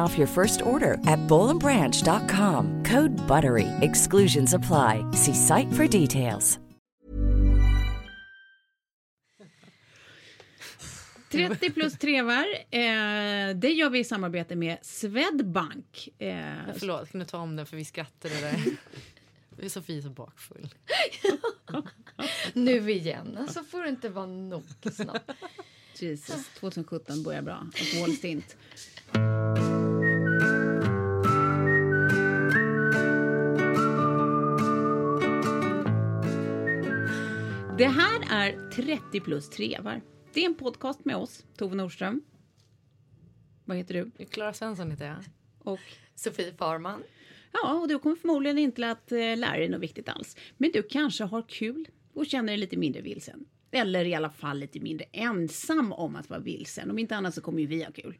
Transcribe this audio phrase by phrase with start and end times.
[0.00, 2.84] off your first order at bowlandbranch.com.
[2.84, 3.68] Code BUTTERY.
[3.82, 5.04] Exclusions apply.
[5.12, 6.58] See site for details.
[11.32, 16.08] 30 plus trevar, eh, det gör vi i samarbete med Swedbank.
[16.18, 16.44] Eh,
[16.76, 18.60] Förlåt, kan du ta om det för vi skrattade där.
[19.56, 20.68] Vi är Sofie så bakfull.
[22.52, 23.36] Nu igen.
[23.40, 25.30] Alltså får det inte vara nog snabbt.
[26.00, 27.66] Jesus, 2017 börjar bra.
[27.72, 28.56] Och Wall Stint.
[37.78, 40.02] Det här är 30 plus trevar.
[40.32, 42.20] Det är en podcast med oss, Tove Nordström.
[43.64, 44.24] Vad heter du?
[44.24, 45.24] Klara Svensson heter jag.
[45.58, 45.80] Och
[46.14, 47.02] Sofie Farman.
[47.52, 50.36] Ja, och du kommer förmodligen inte att eh, lära dig något viktigt alls.
[50.56, 53.44] Men du kanske har kul och känner dig lite mindre vilsen.
[53.72, 56.90] Eller i alla fall lite mindre ensam om att vara vilsen.
[56.90, 58.18] Om inte annat så kommer ju vi ha kul.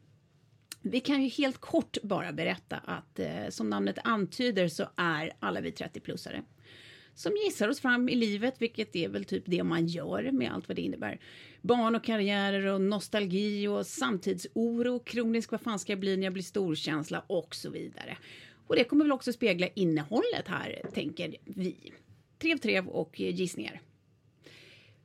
[0.82, 5.60] Vi kan ju helt kort bara berätta att eh, som namnet antyder så är alla
[5.60, 6.42] vi 30-plussare
[7.14, 10.68] som gissar oss fram i livet, vilket är väl typ det man gör med allt
[10.68, 11.20] vad det innebär.
[11.60, 16.32] Barn och karriärer och nostalgi och samtidsoro, kronisk vad fan ska jag bli när jag
[16.32, 18.16] blir storkänsla och så vidare.
[18.66, 21.92] Och det kommer väl också spegla innehållet här, tänker vi.
[22.38, 23.80] Trev, trev och eh, gissningar.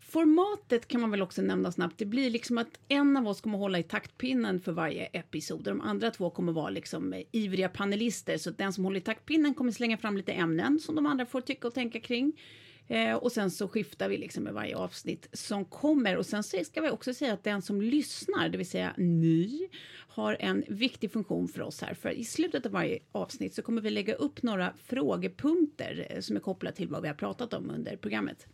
[0.09, 1.97] Formatet kan man väl också nämna snabbt.
[1.97, 5.63] Det blir liksom att en av oss kommer hålla i taktpinnen för varje episod.
[5.63, 8.37] De andra två kommer vara liksom eh, ivriga panelister.
[8.37, 11.25] Så att den som håller i taktpinnen kommer slänga fram lite ämnen som de andra
[11.25, 12.39] får tycka och tänka kring.
[12.87, 16.17] Eh, och sen så skiftar vi liksom med varje avsnitt som kommer.
[16.17, 19.69] Och sen så ska vi också säga att den som lyssnar, det vill säga ni,
[20.07, 21.93] har en viktig funktion för oss här.
[21.93, 26.35] För i slutet av varje avsnitt så kommer vi lägga upp några frågepunkter eh, som
[26.35, 28.47] är kopplade till vad vi har pratat om under programmet.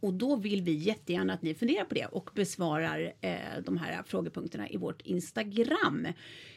[0.00, 3.34] Och då vill vi jättegärna att ni funderar på det och besvarar eh,
[3.64, 6.06] de här frågepunkterna i vårt Instagram.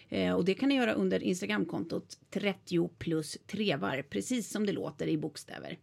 [0.10, 5.08] Eh, och det kan ni göra under Instagramkontot 30 plus trevar, precis som det låter
[5.08, 5.78] i bokstäver.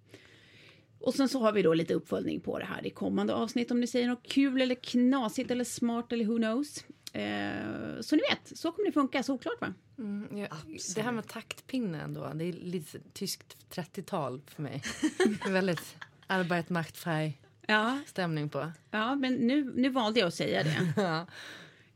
[1.00, 3.80] Och sen så har vi då lite uppföljning på det här i kommande avsnitt om
[3.80, 6.84] ni säger något kul eller knasigt eller smart eller who knows.
[7.12, 9.22] Eh, så ni vet, så kommer det funka.
[9.22, 9.74] Såklart va?
[9.98, 10.56] Mm, ja,
[10.94, 14.82] det här med taktpinnen då, det är lite tyskt 30-tal för mig.
[15.48, 15.96] väldigt
[16.26, 17.39] Albert Machtfrei
[17.70, 18.72] Ja, stämning på.
[18.90, 20.92] ja men nu, nu valde jag att säga det.
[21.02, 21.20] Ja.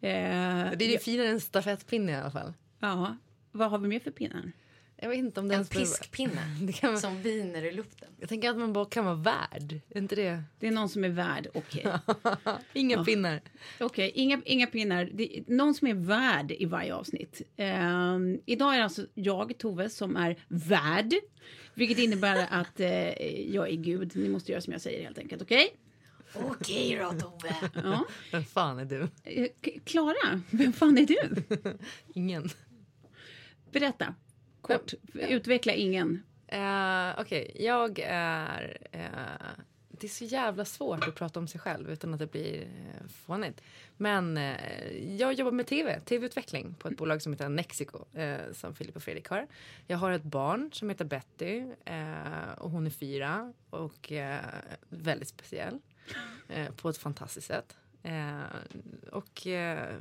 [0.09, 2.53] Eh, Det är ju finare än en stafettpinne i alla fall.
[2.81, 3.17] ja,
[3.53, 4.53] vad har vi mer för pinnar?
[4.97, 8.09] Jag vet inte om det En piskpinne Det kan, vara- som viner i luften.
[8.21, 9.81] jag tänker att man bara kan vara värd.
[9.91, 10.43] Är inte det?
[10.59, 11.87] Det är någon som är värd, okej.
[12.73, 13.05] Inga Ja.
[13.05, 13.41] pinnar.
[13.81, 15.11] Okej, inga, inga pinnar.
[15.13, 17.43] Det, är någon som är värd i varje avsnitt.
[17.57, 21.15] Ehm, idag är det alltså jag, Tove, som är värd.
[21.75, 24.17] Vilket innebär att eh, jag är Gud.
[24.17, 25.77] Ni måste göra som jag säger helt enkelt, okej?
[26.35, 27.55] Okej då Tove.
[27.75, 28.05] Ja.
[28.33, 29.09] Vem fan är du?
[29.25, 29.49] Eh,
[29.85, 31.43] Klara, vem fan är du?
[32.15, 32.49] Ingen.
[33.73, 34.15] Berätta.
[34.61, 34.95] Kort.
[35.15, 36.23] Utveckla ingen.
[36.53, 38.79] Uh, Okej, jag är...
[38.93, 39.65] eh,
[40.05, 43.09] det är så jävla svårt att prata om sig själv utan att det blir eh,
[43.09, 43.61] fånigt.
[43.97, 48.75] Men eh, jag jobbar med tv, tv-utveckling på ett bolag som heter Nexico eh, som
[48.75, 49.47] Filip och Fredrik har.
[49.87, 54.41] Jag har ett barn som heter Betty eh, och hon är fyra och eh,
[54.89, 55.79] väldigt speciell
[56.49, 57.77] eh, på ett fantastiskt sätt.
[58.03, 58.41] Eh,
[59.13, 59.95] och eh,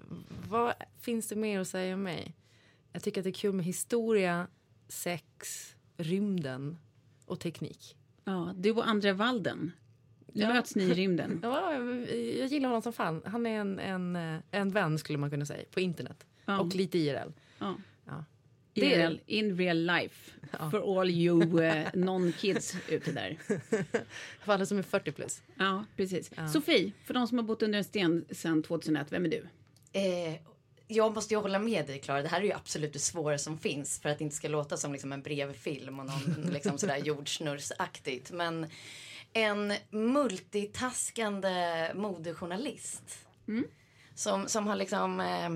[0.50, 2.36] vad finns det mer att säga om mig?
[2.92, 4.48] Jag tycker att det är kul med historia.
[4.88, 6.78] sex, rymden
[7.26, 7.98] och teknik.
[8.26, 9.72] Ja, du och André Walden.
[10.34, 11.40] Nu möts ni i rymden.
[11.44, 13.22] Ja, jag gillar honom som fan.
[13.26, 14.16] Han är en, en,
[14.52, 16.26] en vän skulle man kunna säga, på internet.
[16.46, 16.60] Ja.
[16.60, 17.32] Och lite IRL.
[17.60, 17.76] Ja.
[18.06, 18.26] Ja.
[18.74, 20.32] Det är in real life.
[20.72, 23.38] For all you eh, non-kids ute där.
[24.40, 25.42] För alla som är 40 plus.
[25.56, 26.32] Ja, precis.
[26.54, 29.46] Sofie, för de som har bott under en sten sedan 2001, vem är du?
[30.00, 30.40] Eh,
[30.88, 32.22] jag måste ju hålla med dig Klara.
[32.22, 34.78] Det här är ju absolut det svåraste som finns för att det inte ska låta
[34.78, 38.32] som liksom en brevfilm och någon liksom sådär jordsnurrsaktigt.
[38.32, 38.68] Men
[39.34, 43.26] en multitaskande modejournalist.
[44.16, 45.50] Som, som har liksom eh,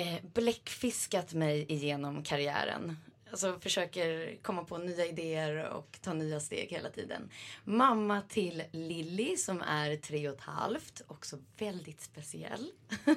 [0.00, 2.96] eh, bläckfiskat mig igenom karriären.
[3.30, 7.30] Alltså försöker komma på nya idéer och ta nya steg hela tiden.
[7.64, 12.70] Mamma till Lilly som är tre och ett halvt, också väldigt speciell.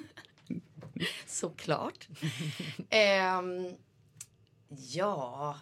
[1.27, 2.07] Såklart.
[2.89, 3.75] Ehm,
[4.69, 5.57] ja,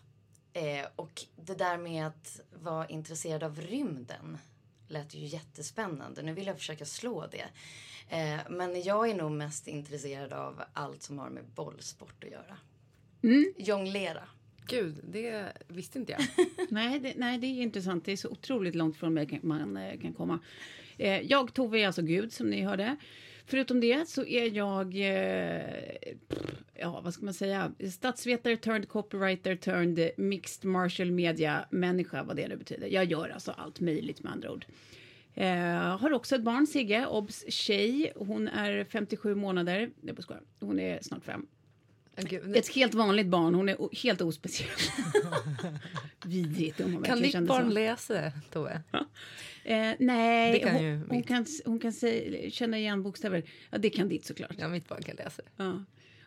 [0.54, 4.38] eh, och det där med att vara intresserad av rymden
[4.88, 6.22] lät ju jättespännande.
[6.22, 7.46] Nu vill jag försöka slå det.
[8.10, 12.58] Eh, men jag är nog mest intresserad av allt som har med bollsport att göra.
[13.58, 14.24] Jonglera.
[14.68, 16.22] Gud, det visste inte jag.
[16.70, 18.06] Nej det, nej, det är intressant.
[18.06, 20.40] Det är så otroligt långt från mig man eh, kan komma.
[20.98, 22.96] Eh, jag, Tove, är alltså Gud, som ni hörde.
[23.46, 26.16] Förutom det så är jag, eh,
[26.82, 32.48] ja vad ska man säga, statsvetare turned copywriter turned mixed martial media människa, vad det
[32.48, 32.88] nu betyder.
[32.88, 34.66] Jag gör alltså allt möjligt med andra ord.
[35.34, 38.14] Eh, har också ett barn, Sigge, obs tjej.
[38.16, 39.90] Hon är 57 månader.
[40.02, 40.44] Jag bara skojar.
[40.60, 41.48] Hon är snart fem.
[42.16, 43.56] Gud, Ett helt vanligt barn.
[43.56, 44.70] Hon är helt ospeciell.
[46.26, 46.80] Vidrigt.
[46.80, 47.74] om hon kan ditt barn så.
[47.74, 48.82] läsa Tove?
[49.64, 53.44] Eh, nej, kan hon, hon, kan, hon kan säga, känna igen bokstäver.
[53.70, 54.56] Ja, det kan ditt såklart.
[54.58, 55.42] Ja, mitt barn kan läsa.
[55.58, 55.84] Ja.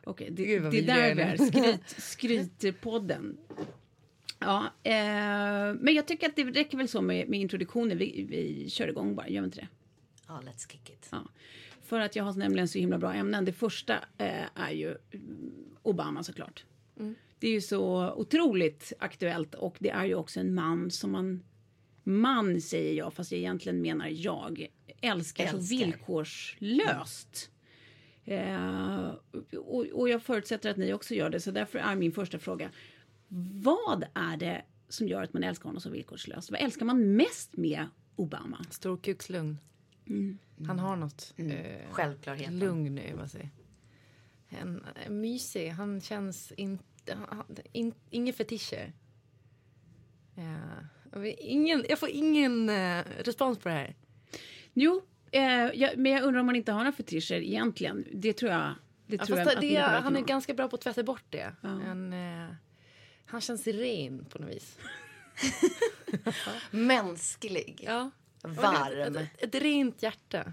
[0.07, 1.37] Okej, det, Gud, det där vi är.
[1.37, 1.81] Skryt,
[2.59, 3.37] skrytpodden.
[4.39, 4.95] Ja, eh,
[5.81, 7.99] men jag tycker att det räcker väl så med, med introduktionen.
[7.99, 9.69] Vi, vi kör igång bara, gör vi inte det?
[10.27, 11.09] Ja, let's kick it.
[11.11, 11.29] Ja.
[11.83, 13.45] För att jag har nämligen så himla bra ämnen.
[13.45, 15.53] Det första eh, är ju mm,
[15.83, 16.65] Obama såklart.
[17.39, 21.43] Det är ju så otroligt aktuellt och det är ju också en man som man,
[22.03, 24.67] man säger jag, fast jag egentligen menar jag,
[25.01, 25.77] älskar, så Älskar.
[25.77, 27.51] villkorslöst.
[28.25, 29.15] Eh,
[29.59, 32.71] och, och jag förutsätter att ni också gör det, så därför är min första fråga.
[33.63, 36.51] Vad är det som gör att man älskar honom så villkorslöst?
[36.51, 37.87] Vad älskar man mest med
[38.17, 38.65] Obama?
[38.71, 39.59] Storkukslugn.
[40.67, 42.59] Han har något eh, Självklarheten.
[42.59, 43.51] lugn vad säger.
[44.49, 45.69] En, en mysig.
[45.69, 47.19] Han känns inte...
[47.73, 48.93] In, inga fetischer.
[50.35, 50.59] Ja.
[51.13, 53.95] Jag vet- Ingen, jag får ingen eh, respons på det här.
[54.73, 55.03] Jo,
[55.35, 58.05] eh, jag, men jag undrar om man inte har några fetischer egentligen.
[58.13, 58.75] Det tror jag.
[59.07, 60.27] Det Ja, tror jag det, han är har.
[60.27, 61.53] ganska bra på att tvätta bort det.
[61.63, 62.49] En, eh,
[63.27, 64.79] han känns ren på något vis.
[66.71, 67.81] Mänsklig.
[67.87, 68.11] Ja.
[68.43, 69.17] Varm.
[69.17, 70.53] Ett, ett, ett rent hjärta.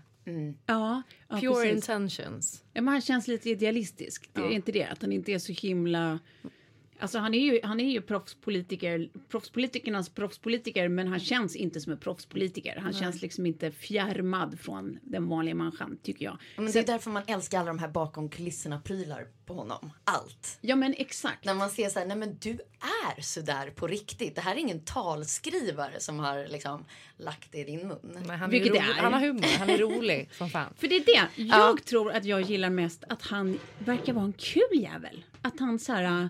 [0.66, 1.72] Ja, ja Pure precis.
[1.76, 2.64] intentions.
[2.74, 4.30] Ja, men han känns lite idealistisk.
[4.34, 4.84] Det är inte det?
[4.86, 6.20] Att han inte är så himla...
[7.02, 11.92] Alltså han är ju, han är ju proffspolitiker, proffspolitikernas proffspolitiker, men han känns inte som
[11.92, 12.76] en proffspolitiker.
[12.76, 16.38] Han känns liksom inte fjärmad från den vanliga människan, tycker jag.
[16.56, 19.92] Ja, Men det är därför man älskar alla de här bakom kulisserna-prylar på honom.
[20.04, 20.58] Allt.
[20.62, 21.46] Ja, men exakt.
[21.46, 22.60] När man ser så här, nej men du
[23.18, 24.36] är sådär på riktigt.
[24.36, 26.86] Det här är ingen talskrivare som har liksom
[27.18, 28.00] lagt det i din mun.
[28.26, 29.02] Men han, Vilket rolig, är.
[29.02, 30.74] han har humor, han är rolig som fan.
[30.78, 31.44] För det är det.
[31.44, 35.26] Jag tror att jag gillar mest att han verkar vara en kul jävel.
[35.42, 36.30] Att han så här...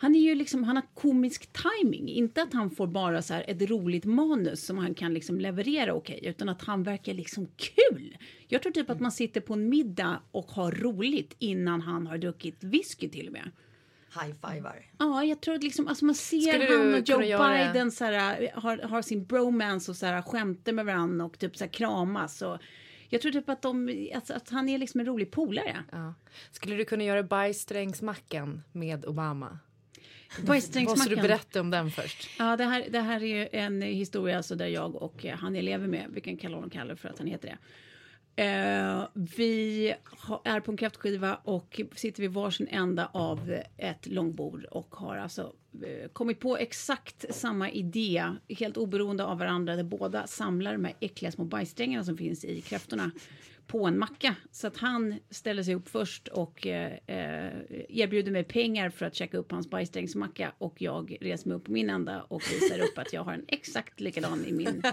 [0.00, 2.08] Han är ju liksom, han har komisk timing.
[2.08, 5.94] Inte att han får bara så här ett roligt manus som han kan liksom leverera
[5.94, 8.16] okej, utan att han verkar liksom kul.
[8.48, 12.18] Jag tror typ att man sitter på en middag och har roligt innan han har
[12.18, 13.50] druckit whisky till och med.
[14.14, 14.86] High-fivar.
[14.98, 18.04] Ja, jag tror att liksom, alltså man ser Skulle du han och Joe Biden så
[18.04, 21.72] här, har, har sin bromance och så här, skämtar med varandra och typ så här,
[21.72, 22.42] kramas.
[22.42, 22.58] Och,
[23.08, 25.84] jag tror typ att, de, alltså, att han är liksom en rolig polare.
[25.92, 26.14] Ja.
[26.50, 29.58] Skulle du kunna göra bajssträngsmackan med Obama?
[30.46, 32.28] Måste du berätta om den först?
[32.38, 35.64] Ja, det här, det här är en historia alltså där jag och eh, han jag
[35.64, 37.58] lever med, vi kan kalla honom Kalle för att han heter det.
[38.42, 39.94] Eh, vi
[40.44, 45.52] är på en kräftskiva och sitter vid varsin ända av ett långbord och har alltså
[45.82, 50.94] eh, kommit på exakt samma idé, helt oberoende av varandra, där båda samlar de här
[51.00, 53.10] äckliga små bajssträngarna som finns i kräftorna
[53.68, 54.34] på en macka.
[54.52, 57.52] Så att han ställer sig upp först och eh, eh,
[57.88, 60.52] erbjuder mig pengar för att checka upp hans bajssträngsmacka.
[60.58, 63.44] Och jag reser mig upp på min ända och visar upp att jag har en
[63.48, 64.82] exakt likadan i min...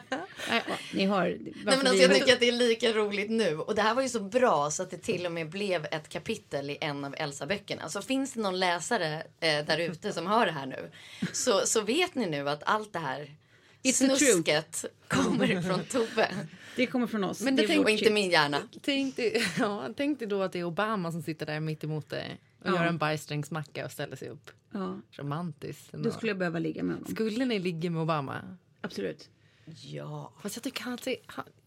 [0.52, 0.62] Äh,
[0.94, 1.38] ni hör.
[1.42, 3.58] Nej, men alltså, jag tycker att det är lika roligt nu.
[3.58, 6.10] Och det här var ju så bra så att det till och med blev ett
[6.10, 7.90] kapitel i en av Elsa-böckerna.
[7.90, 10.92] Så finns det någon läsare eh, där ute som hör det här nu
[11.34, 13.36] så, så vet ni nu att allt det här
[13.84, 16.30] It's snusket kommer från Tove.
[16.76, 17.42] Det kommer från oss.
[17.42, 18.62] Men det, det och inte min hjärna.
[18.82, 22.10] Tänk dig, ja, tänk dig då att det är Obama som sitter där mitt emot
[22.10, 22.76] dig och ja.
[22.76, 24.52] gör en bajssträngsmacka och ställer sig upp.
[24.72, 25.00] Ja.
[25.12, 25.92] Romantiskt.
[25.92, 27.12] Då skulle jag behöva ligga med honom.
[27.12, 28.58] Skulle ni ligga med Obama?
[28.82, 29.30] Absolut.
[29.66, 30.34] Ja.
[30.42, 30.98] Fast jag tycker han,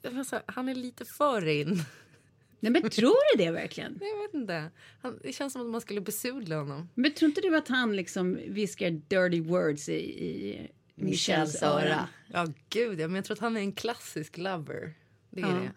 [0.03, 1.83] han, han är lite för in.
[2.61, 3.99] Nej men tror du det verkligen?
[4.01, 4.71] Jag vet inte.
[5.03, 6.89] Han, det känns som att man skulle besudla honom.
[6.95, 12.09] Men tror inte du att han liksom viskar dirty words i, i Michels öra?
[12.27, 14.95] Ja gud ja, men jag tror att han är en klassisk lover.
[15.31, 15.55] Det är ja.
[15.55, 15.73] det.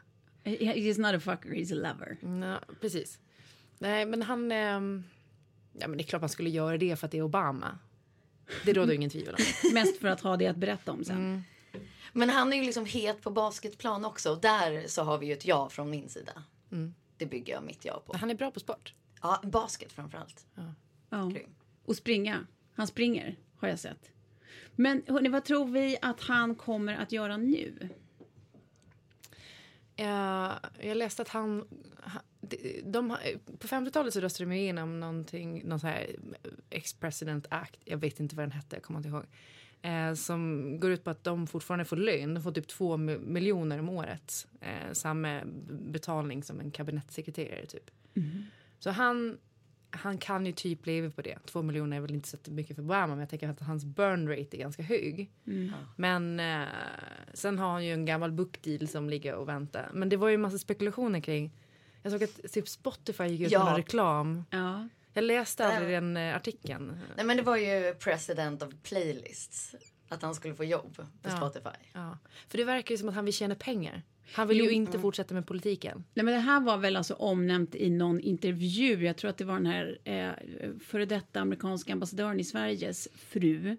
[0.52, 2.18] He's not a fucker, he's a lover.
[2.48, 3.20] Ja, precis.
[3.80, 4.52] Nej men han...
[4.52, 5.04] Ähm,
[5.74, 7.80] ja men det är klart man skulle göra det för att det är Obama.
[8.66, 9.44] Det råder ingen tvivel om.
[9.74, 11.18] Mest för att ha det att berätta om sen.
[11.18, 11.44] Mm.
[12.14, 14.36] Men han är ju liksom het på basketplan också.
[14.36, 16.44] Där så har vi ju ett ja från min sida.
[16.72, 16.94] Mm.
[17.18, 18.18] Det bygger jag mitt ja på.
[18.18, 18.94] Han är bra på sport.
[19.22, 20.46] Ja, basket framförallt.
[20.56, 20.74] Ja.
[21.10, 21.32] ja.
[21.86, 22.48] Och springa.
[22.74, 24.12] Han springer, har jag sett.
[24.82, 27.90] Men hörni, vad tror vi att han kommer att göra nu?
[30.00, 31.68] Uh, jag läste att han...
[32.42, 33.18] De, de,
[33.60, 36.16] på 50-talet så röstade de igenom någonting, någon så här
[36.70, 39.26] ex-president act, jag vet inte vad den hette, jag kommer inte ihåg.
[39.82, 42.34] Eh, som går ut på att de fortfarande får lön.
[42.34, 44.48] De får typ två miljoner om året.
[44.62, 47.92] Eh, samma betalning som en kabinettssekreterare typ.
[48.16, 48.44] Mm.
[48.80, 49.38] Så han,
[49.92, 51.38] han kan ju typ leva på det.
[51.46, 54.30] Två miljoner är väl inte så mycket för Obama men jag tänker att hans burn
[54.30, 55.32] rate är ganska hög.
[55.48, 55.72] Mm.
[55.96, 56.68] Men eh,
[57.34, 59.90] sen har han ju en gammal bookdeal som ligger och väntar.
[59.94, 61.52] Men det var ju en massa spekulationer kring.
[62.04, 63.78] Jag såg att typ Spotify gick ut med ja.
[63.78, 64.44] reklam.
[64.50, 64.88] Ja.
[65.14, 67.00] Jag läste aldrig den uh, artikeln.
[67.16, 69.76] Nej men det var ju president of playlists.
[70.12, 71.38] Att han skulle få jobb på ja.
[71.38, 71.70] Spotify.
[71.94, 72.18] Ja.
[72.48, 74.04] För det verkar ju som att han vill tjäna pengar.
[74.34, 75.02] Han vill ju inte mm.
[75.02, 76.04] fortsätta med politiken.
[76.14, 79.06] Nej, men det här var väl alltså omnämnt i någon intervju.
[79.06, 80.32] Jag tror att det var den här eh,
[80.80, 83.78] före detta amerikanska ambassadören i Sveriges fru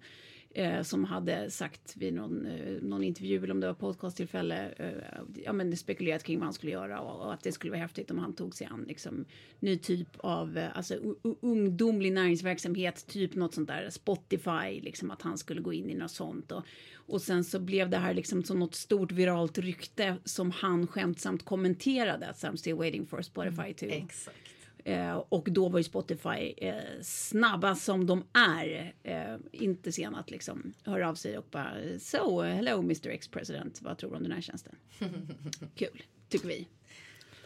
[0.55, 5.21] eh, som hade sagt vid någon, eh, någon intervju eller om det var podcasttillfälle, eh,
[5.45, 8.11] ja men spekulerat kring vad han skulle göra och, och, att det skulle vara häftigt
[8.11, 9.25] om han tog sig an liksom
[9.61, 15.39] ny typ av, eh, alltså ungdomlig näringsverksamhet, typ något sånt där, Spotify, liksom att han
[15.39, 16.63] skulle gå in i något sånt och,
[16.95, 21.45] och sen så blev det här liksom som något stort viralt rykte som han skämtsamt
[21.45, 24.37] kommenterade, att I'm still waiting for Spotify to Exakt.
[24.85, 28.95] Eh, och då var ju Spotify eh, snabba som de är.
[29.03, 33.83] Eh, inte sena att liksom höra av sig och bara So, hello Mr Ex-President.
[33.83, 34.77] Vad tror du om den här tjänsten?
[35.75, 36.69] Kul, tycker vi.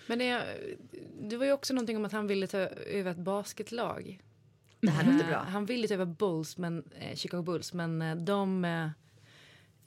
[0.07, 0.43] Men det,
[1.21, 4.21] det var ju också någonting om att han ville ta över ett basketlag.
[4.81, 5.39] Det här låter bra.
[5.39, 8.89] Han ville ta över Bulls, men, eh, Chicago Bulls, men eh, de eh,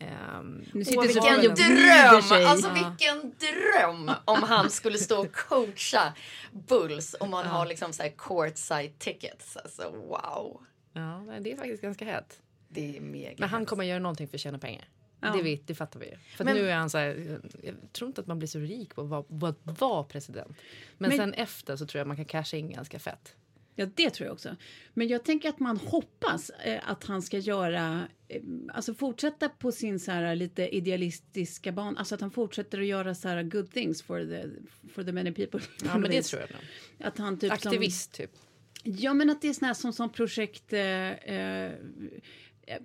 [0.02, 2.46] Um, nu sitter Åh, vilken dröm!
[2.48, 6.14] Alltså vilken dröm om han skulle stå och coacha
[6.52, 7.52] Bulls om man ja.
[7.52, 9.58] har liksom så här courtside tickets.
[9.58, 10.62] Alltså wow.
[10.94, 12.42] Ja, det är faktiskt ganska hett.
[12.68, 14.88] Det är mega Men han kommer göra någonting för att tjäna pengar.
[15.22, 15.32] Ja.
[15.32, 16.18] Det, vet, det fattar vi ju.
[16.38, 18.96] För men, nu är han så här, jag tror inte att man blir så rik
[18.96, 20.58] på att vara, vara president.
[20.98, 23.36] Men, men sen efter så tror jag man kan casha in ganska fett.
[23.80, 24.56] Ja, det tror jag också.
[24.94, 28.42] Men jag tänker att man hoppas eh, att han ska göra, eh,
[28.74, 33.16] alltså fortsätta på sin så här lite idealistiska bana, alltså att han fortsätter att göra
[33.16, 34.50] så här good things for the,
[34.94, 35.60] for the many people.
[35.84, 37.08] Ja, men det tror jag.
[37.08, 38.32] Att han typ Aktivist som, typ.
[38.84, 41.72] Ja, men att det är här som, som projekt, eh, eh,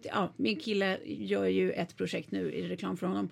[0.02, 3.30] ja, min kille gör ju ett projekt nu i reklam för honom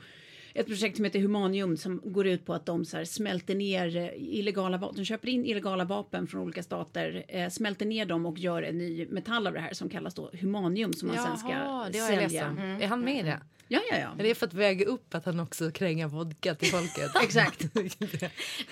[0.55, 3.97] ett projekt som heter Humanium som går ut på att de så här smälter ner
[3.97, 4.97] eh, illegala vapen.
[4.97, 8.79] De köper in illegala vapen från olika stater, eh, smälter ner dem och gör en
[8.79, 11.99] ny metall av det här som kallas då humanium som man Jaha, sen ska det
[11.99, 12.43] har sälja.
[12.43, 12.83] Jag mm.
[12.83, 13.41] Är han med i det?
[13.69, 14.09] Ja, ja, ja.
[14.19, 17.11] Är det för att väga upp att han också krängar vodka till folket?
[17.23, 17.65] Exakt.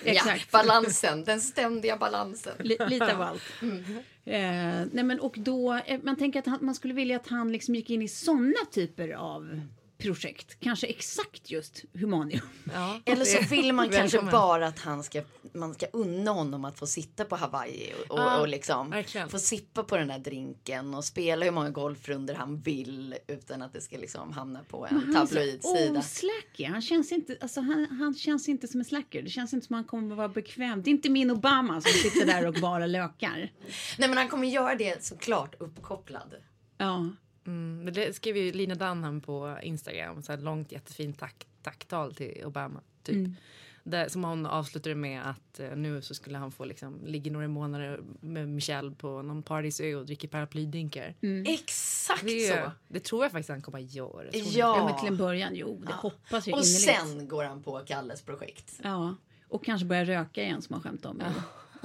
[0.03, 0.47] Exakt.
[0.51, 2.53] Ja, balansen, den ständiga balansen.
[2.59, 3.41] L lite av allt.
[3.61, 3.83] Mm.
[4.25, 7.51] Eh, nej men och då, eh, man tänker att han, man skulle vilja att han
[7.51, 9.61] liksom gick in i såna typer av
[10.01, 10.57] projekt.
[10.59, 12.45] Kanske exakt just Humanium.
[12.73, 15.21] Ja, Eller så vill man kanske bara att han ska,
[15.53, 19.83] man ska unna honom att få sitta på Hawaii och, ja, och liksom få sippa
[19.83, 23.97] på den där drinken och spela hur många golfrunder han vill utan att det ska
[23.97, 25.99] liksom hamna på en tabloidsida.
[25.99, 26.67] Oh, slacker.
[26.67, 29.21] Han känns inte, alltså han, han känns inte som en slacker.
[29.21, 30.83] Det känns inte som att han kommer att vara bekväm.
[30.83, 33.51] Det är inte min Obama som sitter där och bara lökar.
[33.97, 36.35] Nej men han kommer göra det såklart uppkopplad.
[36.77, 37.09] Ja.
[37.47, 42.41] Mm, det skrev ju Lina Dunham på Instagram, så här långt jättefint tack, tacktal till
[42.45, 42.79] Obama.
[43.03, 43.15] Typ.
[43.15, 43.35] Mm.
[43.83, 47.47] Där, som hon avslutade med att eh, nu så skulle han få liksom ligga några
[47.47, 51.15] månader med Michelle på någon paradisö och dricka paraplydrinkar.
[51.45, 52.71] Exakt Det, så.
[52.87, 54.23] det tror jag faktiskt han kommer att göra.
[54.33, 54.85] Ja, Ja.
[54.85, 56.99] men till en början, jo, det hoppas jag Och innerligt.
[57.17, 58.79] sen går han på Kalles projekt.
[58.83, 59.15] Ja,
[59.47, 61.23] och kanske börja röka igen som han skämtade om i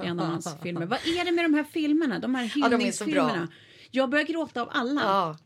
[0.03, 0.85] i en av hans filmer.
[0.85, 2.19] Vad är det med de här filmerna?
[2.19, 3.13] De här Ja, de är så bra.
[3.13, 3.47] hyllningsfilmerna.
[3.91, 5.01] Jag börjar gråta av alla.
[5.01, 5.37] Ja.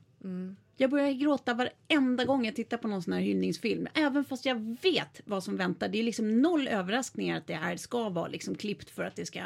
[0.77, 3.87] Jag börjar gråta varenda gång jag tittar på någon sån här hyllningsfilm.
[3.93, 5.89] Även fast jag vet vad som väntar.
[5.89, 9.25] Det är liksom noll överraskningar att det här ska vara liksom klippt för att det
[9.25, 9.41] ska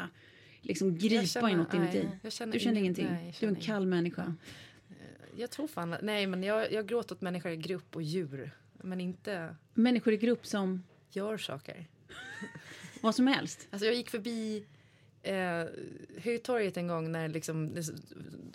[0.60, 2.08] liksom gripa känner- i något inuti.
[2.30, 3.06] känner du känner ingen- ingenting?
[3.06, 4.34] nej, jag du är en känner kall människa.
[5.36, 8.50] Jag tror fan Nej men jag, jag gråter åt människor i grupp och djur.
[8.72, 11.86] Men inte Människor i grupp som gör saker.
[13.00, 13.68] vad som helst.
[13.70, 14.64] Alltså jag gick förbi
[15.26, 15.66] eh,
[16.22, 17.76] Hötorget en gång när liksom,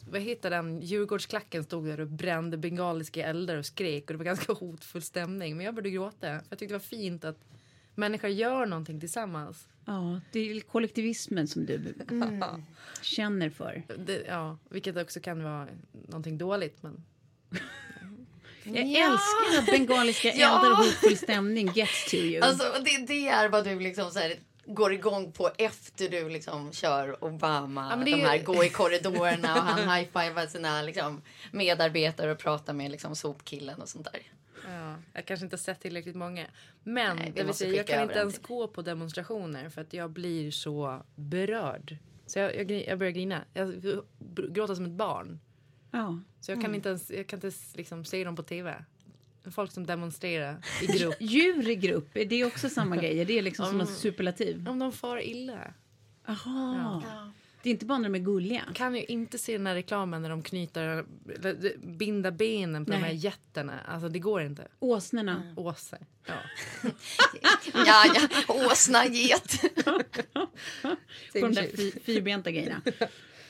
[0.09, 4.25] vad heter den, Djurgårdsklacken stod där och brände bengaliska eldar och skrek och det var
[4.25, 5.57] ganska hotfull stämning.
[5.57, 7.37] Men jag började gråta för jag tyckte det var fint att
[7.95, 9.67] människor gör någonting tillsammans.
[9.85, 11.93] Ja, det är kollektivismen som du
[13.01, 13.83] känner för.
[13.97, 17.03] Det, ja, vilket också kan vara någonting dåligt men
[18.63, 20.55] Jag älskar att bengaliska Ja.
[20.57, 22.41] eldar och hotfull stämning gets to you.
[22.41, 24.35] Alltså det, det är vad du liksom så här,
[24.73, 27.87] går igång på efter du liksom kör Obama.
[27.97, 32.73] Ja, de är- här gå i korridorerna och han high-fivar sina liksom, medarbetare och pratar
[32.73, 34.21] med liksom, sopkillen och sånt där.
[34.67, 36.45] Ja, jag kanske inte har sett tillräckligt många.
[36.83, 39.81] Men Nej, vi det vill säga, jag kan inte en ens gå på demonstrationer för
[39.81, 41.97] att jag blir så berörd.
[42.25, 43.43] Så jag, jag, jag börjar grina.
[43.53, 43.81] Jag
[44.49, 45.39] gråter som ett barn.
[45.91, 46.19] ja.
[46.39, 48.85] Så jag kan inte ens, jag kan inte liksom se dem på tv.
[49.51, 51.15] Folk som demonstrerar i grupp.
[51.19, 53.25] Djur i grupp, är det också samma grejer?
[53.25, 53.87] Det är liksom som Mm.
[53.87, 54.69] något superlativ?
[54.69, 55.73] Om de far illa.
[56.25, 57.03] Jaha.
[57.63, 58.63] Det är inte bara när de är gulliga.
[58.73, 61.05] Kan ju inte se den här reklamen när de knyter,
[61.35, 63.07] eller binda benen på de Nej.
[63.09, 63.79] här jätterna.
[63.87, 64.67] Alltså det går inte.
[64.79, 65.53] Åsnorna.
[65.57, 65.97] Åse.
[66.25, 66.33] Ja.
[67.85, 68.27] Ja, ja,
[68.71, 69.61] åsna, get.
[71.33, 72.81] På de där fy, fyrbenta grejerna.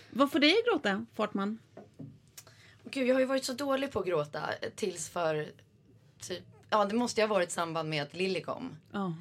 [0.09, 1.59] Vad får dig att gråta, Fartman?
[2.91, 5.47] Gud, jag har ju varit så dålig på att gråta tills för
[6.21, 8.77] typ, ja det måste ju ha varit i samband med att Lilly kom.
[8.91, 9.13] Ja.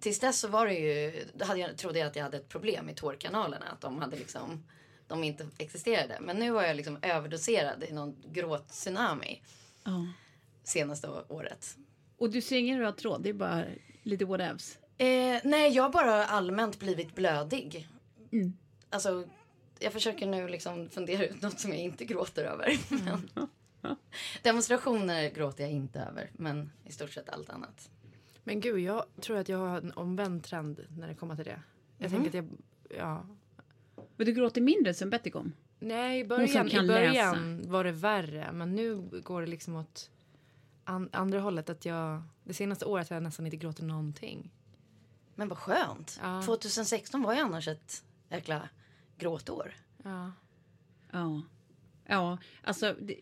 [0.00, 2.88] Tills dess så var det ju, hade jag, trodde jag att jag hade ett problem
[2.88, 3.66] i tårkanalerna.
[3.72, 4.64] Att de hade liksom,
[5.06, 6.18] de inte existerade.
[6.20, 9.42] Men nu var jag liksom överdoserad i någon gråt-tsunami
[9.84, 10.06] ja.
[10.64, 11.76] senaste å- året.
[12.18, 13.64] Och du ser ingen röd tråd, det är bara
[14.02, 14.78] lite whatevs.
[14.98, 17.88] Eh, nej, jag har bara allmänt blivit blödig.
[18.32, 18.52] Mm.
[18.90, 19.24] Alltså,
[19.78, 22.78] jag försöker nu liksom fundera ut något som jag inte gråter över.
[23.04, 23.48] Men,
[24.42, 27.90] demonstrationer gråter jag inte över, men i stort sett allt annat.
[28.44, 31.62] Men gud, jag tror att jag har en omvänd trend när det kommer till det.
[31.98, 32.22] Jag Mhm.
[32.22, 32.44] tänker att
[32.90, 33.26] jag, ja.
[34.16, 35.52] Men du gråter mindre sen Betty kom?
[35.80, 38.52] Nej, i början, i början var det värre.
[38.52, 40.10] Men nu går det liksom åt
[40.84, 41.70] an, andra hållet.
[41.70, 44.50] Att jag, det senaste året har jag nästan inte gråtit någonting.
[45.34, 46.18] Men vad skönt.
[46.22, 46.42] Ja.
[46.42, 48.68] 2016 var ju annars ett jäkla
[49.18, 49.74] gråtår.
[50.02, 50.32] Ja.
[51.12, 51.42] Ja.
[52.08, 53.14] Ja, alltså det,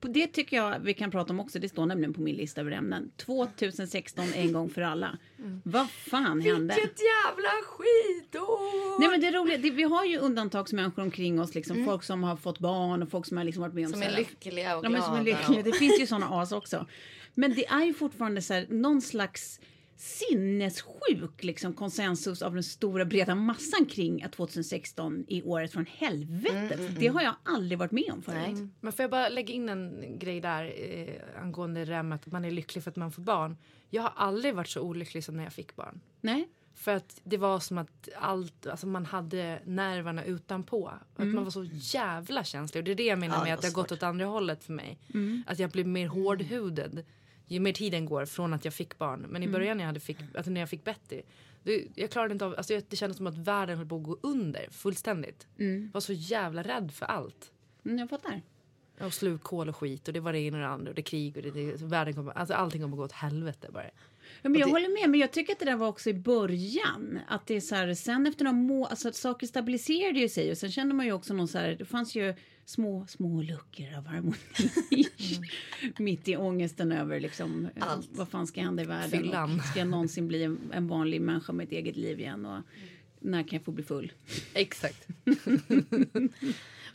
[0.00, 1.58] det tycker jag vi kan prata om också.
[1.58, 3.10] Det står nämligen på min lista över ämnen.
[3.16, 5.18] 2016 en gång för alla.
[5.62, 6.74] Vad fan hände?
[6.74, 9.00] jävla skitår!
[9.00, 12.22] Nej men det är roligt, det, vi har ju undantagsmänniskor omkring oss, liksom, folk som
[12.24, 14.84] har fått barn och folk som har liksom varit med om Som är lyckliga och
[14.84, 15.06] Ja, men glada.
[15.06, 15.62] som är lyckliga.
[15.62, 16.86] Det finns ju såna as också.
[17.34, 19.60] Men det är ju fortfarande så här, någon slags
[19.96, 26.80] sinnessjuk liksom, konsensus av den stora breda massan kring att 2016 är året från helvetet.
[27.00, 28.38] Det har jag aldrig varit med om förut.
[28.52, 28.68] Nej.
[28.80, 32.26] Men får jag bara lägga in en grej där eh, angående det där med att
[32.26, 33.56] man är lycklig för att man får barn.
[33.90, 36.00] Jag har aldrig varit så olycklig som när jag fick barn.
[36.20, 36.48] Nej?
[36.74, 40.92] För att det var som att allt, alltså man hade nerverna utanpå.
[41.16, 42.80] Att man var så jävla känslig.
[42.80, 44.64] Och det är det jag menar Ja, med att det har gått åt andra hållet
[44.64, 44.98] för mig.
[45.46, 47.02] Att jag blev mer hårdhudad
[47.46, 49.20] ju mer tiden går från att jag fick barn.
[49.20, 51.22] Men i början när jag, hade fick, alltså när jag fick Betty.
[51.62, 54.18] Det, jag klarade inte av, alltså det kändes som att världen höll på att gå
[54.22, 55.46] under fullständigt.
[55.56, 57.52] Jag var så jävla rädd för allt.
[57.84, 58.42] Mm, jag fattar.
[59.00, 61.36] Och slukkol och skit och det var det ena och det andra och det krig
[61.36, 63.90] och det, det, världen kommer, alltså allting kommer gå åt helvete bara.
[64.42, 66.14] Ja, men jag det- håller med, men jag tycker att det där var också i
[66.14, 67.18] början.
[67.28, 70.58] Att det är så här, sen efter några må alltså saker stabiliserade ju sig och
[70.58, 74.06] sen kände man ju också någon så här, det fanns ju små, små luckor av
[74.06, 74.36] harmoni.
[75.98, 78.08] Mitt i ångesten över liksom, eh, Allt.
[78.12, 79.60] vad fan ska hända i världen?
[79.70, 82.46] Ska jag någonsin bli en, en vanlig människa med ett eget liv igen?
[82.46, 82.60] Och
[83.20, 84.12] när kan jag få bli full?
[84.54, 85.06] Exakt.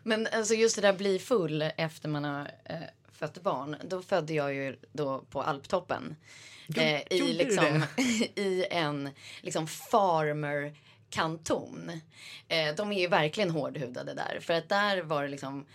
[0.04, 2.76] Men alltså just det där bli full efter man har eh,
[3.12, 3.76] fött barn.
[3.90, 6.16] Då födde jag ju då på Alptoppen.
[6.76, 7.84] Eh, i, liksom,
[8.36, 9.10] I en
[9.42, 10.76] liksom farmer
[11.10, 11.92] kanton.
[12.48, 14.40] Eh, de är ju verkligen hårdhudade där.
[14.42, 15.66] För att där var det liksom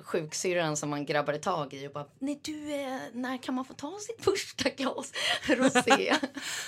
[0.00, 3.74] sjuksyrran som man grabbade tag i och bara Nej du, eh, när kan man få
[3.74, 5.12] ta sitt första glas
[5.46, 6.14] rosé?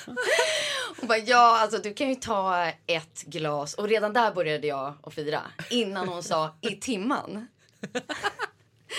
[1.01, 4.95] och bara ja, alltså du kan ju ta ett glas och redan där började jag
[5.03, 7.49] att fira innan hon sa i timman.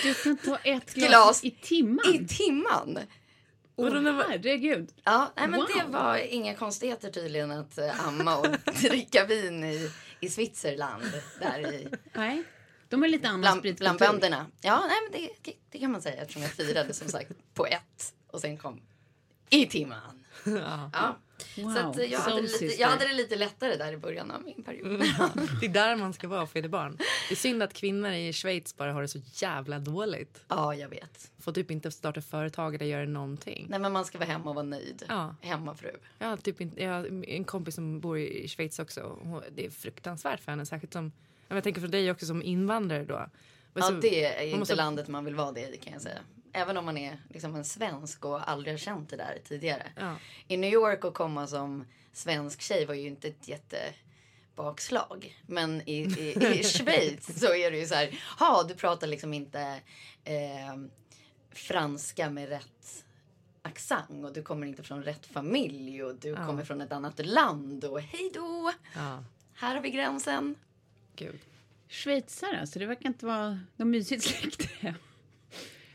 [0.02, 1.44] Du kan ta ett glas, Glas.
[1.44, 2.14] i timmen.
[2.14, 2.98] I timman!
[3.78, 4.92] Åh, herregud.
[5.04, 5.68] Ja, nej, men Wow.
[5.76, 8.46] det var inga konstigheter tydligen att eh, amma och
[8.82, 11.12] dricka vin i, i Switzerland.
[11.40, 12.42] Där i, Nej,
[12.88, 13.98] de är lite annan bland, spritkultur.
[13.98, 14.46] bland bönderna.
[14.60, 18.14] Ja, nej, men det, det kan man säga eftersom jag firade som sagt på ett
[18.26, 18.80] och sen kom
[19.50, 20.24] i timman.
[20.92, 21.16] Ja.
[21.56, 24.30] Wow, Så att, eh, jag, hade lite, jag hade det lite lättare där i början
[24.30, 25.00] av min period.
[25.60, 26.96] Det är där man ska vara och föda barn.
[27.28, 30.44] Det är synd att kvinnor i Schweiz bara har det så jävla dåligt.
[30.48, 31.30] Ja, jag vet.
[31.38, 33.66] Får typ inte starta företag eller göra någonting.
[33.70, 35.04] Nej, men man ska vara hemma och vara nöjd.
[35.08, 35.36] Ja.
[35.42, 35.90] Hemmafru.
[36.18, 39.18] Jag har, typ inte, jag har en kompis som bor i Schweiz också.
[39.56, 40.66] Det är fruktansvärt för henne.
[40.66, 41.12] Särskilt som,
[41.48, 43.14] ja, jag tänker för dig också som invandrare då.
[43.72, 46.02] Men Ja, så- det är inte måste- landet man vill vara det i kan jag
[46.02, 46.18] säga.
[46.52, 49.92] Även om man är liksom en svensk och aldrig har känt det där tidigare.
[49.96, 50.16] Ja.
[50.48, 55.42] I New York att komma som svensk tjej var ju inte ett jättebakslag.
[55.46, 59.34] Men i, i, i Schweiz så är det ju så här, ha du pratar liksom
[59.34, 59.80] inte
[60.24, 60.76] eh,
[61.50, 63.04] franska med rätt
[63.62, 67.84] accent och du kommer inte från rätt familj och du kommer från ett annat land
[67.84, 70.54] och hej då, Ja, här har vi gränsen.
[71.16, 71.38] gud.
[71.88, 74.94] Schweizare, alltså det verkar inte vara något mysigt släkte.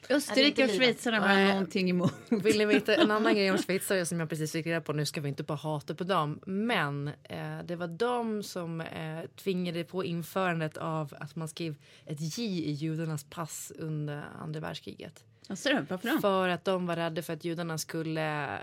[0.10, 2.14] Österrike och inte schweizare har jag någonting emot.
[2.30, 4.94] Vill ni veta en annan grej om schweizare som jag precis fick reda på?
[4.94, 6.40] Nu ska vi inte bara hata på dem.
[6.46, 12.38] Men eh, det var de som eh, tvingade på införandet av att man skrev ett
[12.38, 15.24] J i judarnas pass under andra världskriget.
[15.48, 16.20] Alltså, varför då?
[16.20, 18.60] För att de var rädda för att judarna skulle eh,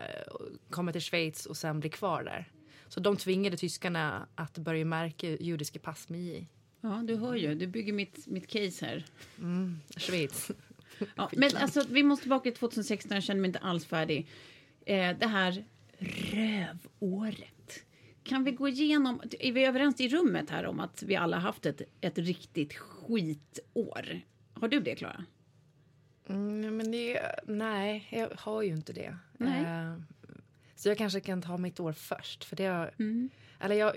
[0.71, 2.49] komma till Schweiz och sen bli kvar där.
[2.89, 6.47] Så de tvingade tyskarna att börja märka judiska pass med J.
[6.81, 7.55] Ja, du hör ju.
[7.55, 9.05] Du bygger mitt, mitt case här.
[9.97, 10.51] Schweiz.
[11.17, 13.15] Ja, men alltså, vi måste tillbaka till 2016.
[13.15, 14.29] Jag känner mig inte alls färdig.
[14.87, 15.65] Eh, det här
[16.33, 17.85] rövåret.
[18.23, 19.21] Kan vi gå igenom...
[19.41, 24.21] Är vi överens i rummet här om att vi alla haft ett, ett riktigt skitår?
[24.55, 25.25] Har du det, Klara?
[26.29, 29.17] Mm, men det, nej, jag har ju inte det.
[29.39, 29.63] Nej.
[29.63, 29.97] Eh,
[30.75, 32.45] så jag kanske kan ta mitt år först.
[32.45, 32.95] För det har,
[33.61, 33.97] eller jag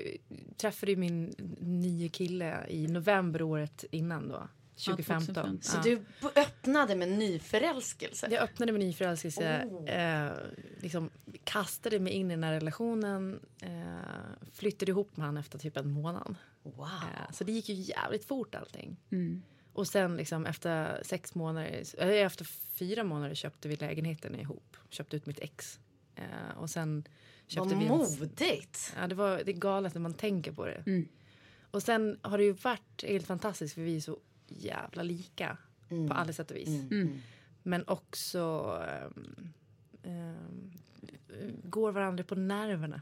[0.58, 4.48] träffade ju min nya kille i november året innan då.
[4.76, 5.36] 2015.
[5.36, 5.62] 2015.
[5.62, 5.82] Så Ja.
[5.84, 6.02] du
[6.42, 8.28] öppnade med nyförälskelse?
[8.32, 10.32] Jag öppnade med nyförälskelse, eh,
[10.82, 11.10] liksom
[11.44, 15.92] kastade mig in i den här relationen, eh, flyttade ihop med honom efter typ en
[15.92, 16.36] månad.
[16.64, 16.86] Wow.
[16.88, 18.98] Eh, så det gick ju jävligt fort allting.
[19.74, 24.78] Och sen liksom efter sex månader, eller efter fyra månader köpte vi lägenheten ihop.
[24.90, 25.80] Köpte ut mitt ex.
[26.16, 27.04] Eh, och sen
[27.48, 28.94] köpte Vad vi en, modigt.
[29.00, 31.06] Ja, det, var, det är galet när man tänker på det.
[31.72, 35.58] Och sen har det ju varit helt fantastiskt för vi är så jävla lika
[36.08, 36.70] på alla sätt och vis.
[37.64, 39.54] Men också ehm,
[40.04, 40.72] ehm,
[41.64, 43.02] går varandra på nerverna.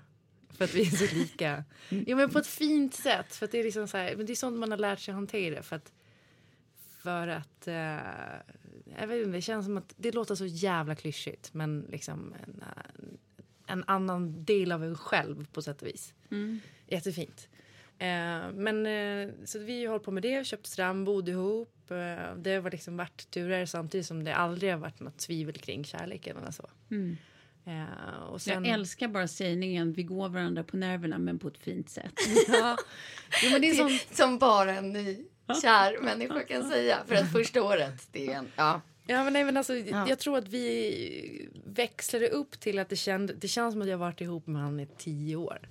[0.49, 1.63] För att vi är så lika.
[1.89, 3.35] Jo men på ett fint sätt.
[3.35, 5.13] För att det är liksom så här, men det är sånt man har lärt sig
[5.13, 5.63] hantera.
[5.63, 5.93] För att,
[7.01, 7.75] för att eh,
[8.99, 11.53] jag vet inte, det känns som att det låter så jävla klyschigt.
[11.53, 12.63] Men liksom en,
[13.67, 16.13] en annan del av en själv på sätt och vis.
[16.87, 17.47] Jättefint.
[18.01, 21.91] Eh, men eh, så vi har hållit på med det, köpt strand, bodde ihop.
[21.91, 25.83] Eh, det har liksom varit turer samtidigt som det aldrig har varit något tvivel kring
[25.85, 26.69] kärleken eller så.
[27.65, 31.57] Eh, och sen, Jag älskar bara sägningen vi går varandra på nerverna men på ett
[31.57, 32.13] fint sätt.
[32.47, 32.77] ja,
[33.43, 35.25] jo, men det är sånt, Som bara en ny
[35.61, 36.97] kär människa kan säga.
[37.07, 38.47] För att första året, det är en...
[38.55, 38.81] Ja.
[39.07, 39.75] ja, men nej, men alltså,
[40.07, 43.97] Jag tror att vi växlade upp till att det, kände, det känns som att jag
[43.97, 45.69] har varit ihop med honom i tio år.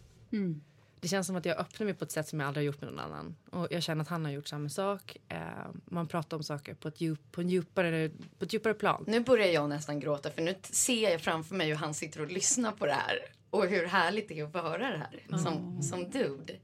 [1.01, 2.81] Det känns som att jag öppnar mig på ett sätt som jag aldrig har gjort
[2.81, 3.37] med någon annan.
[3.51, 5.17] Och jag känner att han har gjort samma sak.
[5.29, 5.39] Eh,
[5.85, 9.05] man pratar om saker på ett, djup, på en djupare, på ett djupare plan.
[9.07, 12.31] Nu börjar jag nästan gråta för nu ser jag framför mig hur han sitter och
[12.31, 13.19] lyssnar på det här.
[13.51, 15.39] Och hur härligt det är att få höra det här.
[15.39, 16.55] Som, som dude.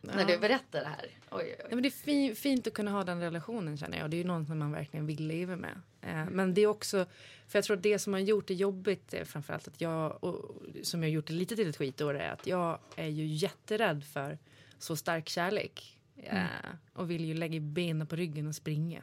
[0.00, 1.06] När du berättar det här.
[1.30, 4.04] Oj, oj, Ja, men det är fi- fint att kunna ha den relationen känner jag.
[4.04, 5.80] Och det är ju något som man verkligen vill leva med.
[6.00, 7.06] Eh, men det är också,
[7.46, 10.56] för jag tror att det som har gjort det jobbigt är framförallt att jag, och,
[10.82, 14.04] som jag har gjort det lite till ett skitår är att jag är ju jätterädd
[14.04, 14.38] för
[14.78, 15.98] så stark kärlek.
[16.16, 16.44] Eh,
[16.92, 19.02] och vill ju lägga benen på ryggen och springa.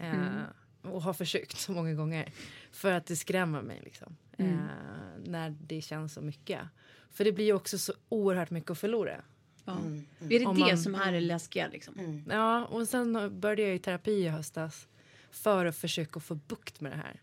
[0.00, 0.42] Eh,
[0.82, 2.32] och har försökt så många gånger.
[2.72, 4.16] För att det skrämmer mig liksom.
[4.38, 4.46] Eh,
[5.24, 6.60] när det känns så mycket.
[7.10, 9.22] För det blir ju också så oerhört mycket att förlora.
[9.68, 10.26] Ja.
[10.34, 11.68] Är det Om det man- som är det läskiga?
[11.68, 12.22] Liksom?
[12.30, 14.88] Ja, och sen började jag i terapi i höstas
[15.30, 17.20] för att försöka få bukt med det här.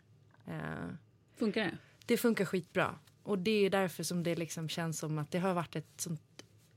[0.47, 0.89] Eh,
[1.38, 1.77] Funkar det?
[2.05, 2.95] det funkar skitbra.
[3.23, 6.21] Och det är därför som det liksom känns som att det har varit ett sånt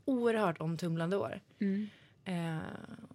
[0.04, 1.40] oerhört omtumlande år.
[2.24, 2.64] Eh, och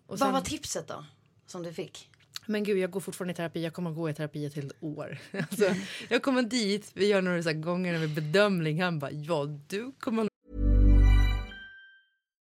[0.07, 1.05] Vad sen- var tipset då?
[1.45, 2.09] Som du fick?
[2.45, 3.63] Men gud, jag går fortfarande i terapi.
[3.63, 5.17] Jag kommer att gå i terapi ett helt år.
[5.31, 5.69] Alltså,
[6.09, 8.81] jag kommer dit, vi gör några så här gånger med bedömning.
[8.81, 10.27] Han bara, ja, du kommer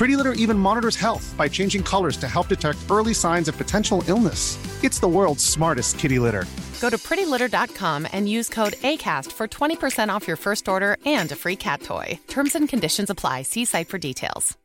[0.00, 4.02] Pretty Litter even monitors health by changing colors to help detect early signs of potential
[4.08, 4.56] illness.
[4.82, 6.46] It's the world's smartest kitty litter.
[6.80, 11.36] Go to prettylitter.com and use code ACAST for 20% off your first order and a
[11.36, 12.18] free cat toy.
[12.28, 13.42] Terms and conditions apply.
[13.42, 14.56] See site for details.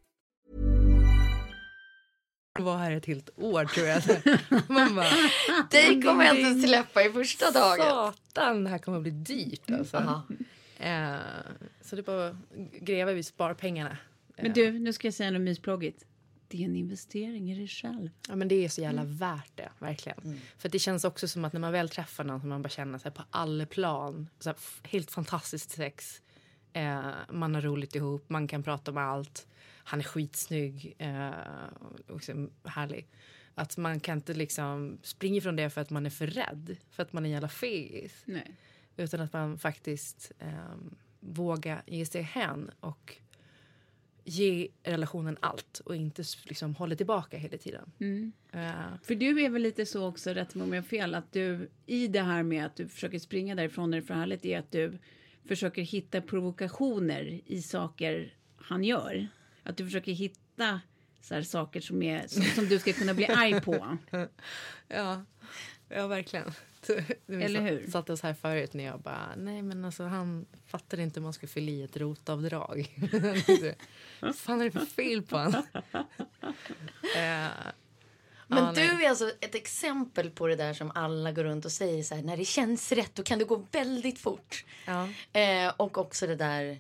[2.60, 4.02] vara här ett helt år tror jag.
[4.68, 5.08] Man bara,
[5.72, 8.14] Dig kommer jag inte släppa i första dagen.
[8.28, 10.22] Satan, det här kommer att bli dyrt alltså.
[10.80, 11.16] Eh,
[11.82, 12.36] så det är bara att
[12.82, 13.98] gräva i sparpengarna.
[14.38, 16.06] Men du, nu ska jag säga något mysplågigt.
[16.48, 18.10] Det är en investering i dig själv.
[18.28, 20.40] Ja, men det är så jävla värt det, verkligen.
[20.58, 23.00] För det känns också som att när man väl träffar någon som man bara känner
[23.00, 26.22] sig på alla plan, så här, helt fantastiskt sex,
[26.74, 29.48] eh, man har roligt ihop, man kan prata om allt,
[29.84, 31.30] han är skitsnygg eh,
[32.08, 33.08] och liksom härlig.
[33.56, 37.04] Att man kan inte liksom springa ifrån det för att man är för rädd, för
[37.04, 38.26] att man är en jävla fegis.
[38.98, 40.76] Utan att man faktiskt eh,
[41.20, 43.18] vågar ge sig hän och
[44.28, 47.92] ge relationen allt och inte liksom hålla tillbaka hela tiden.
[48.52, 48.72] Eh,
[49.04, 51.70] För du är väl lite så också, rätt mig om jag har fel, att du
[51.86, 54.60] i det här med att du försöker springa därifrån när det är för härligt är
[54.60, 54.98] att du
[55.48, 59.28] försöker hitta provokationer i saker han gör.
[59.64, 60.82] Att du försöker hitta
[61.22, 63.98] så här saker som, är, som, som du ska kunna bli arg på.
[64.88, 65.26] ja,
[65.90, 66.52] ja, verkligen.
[67.28, 67.92] Eller hur?
[67.92, 71.34] satt oss här förut när jag bara, nej men alltså han fattar inte hur man
[71.34, 72.96] ska fylla i ett rotavdrag.
[74.20, 75.64] Vad fan är det för fel på honom?
[77.16, 77.48] Eh,
[78.48, 81.72] Men ja, du är alltså ett exempel på det där som alla går runt och
[81.72, 84.66] säger så här, när det känns rätt då kan det gå väldigt fort.
[84.86, 85.10] Ja.
[85.40, 86.80] Eh, och också det där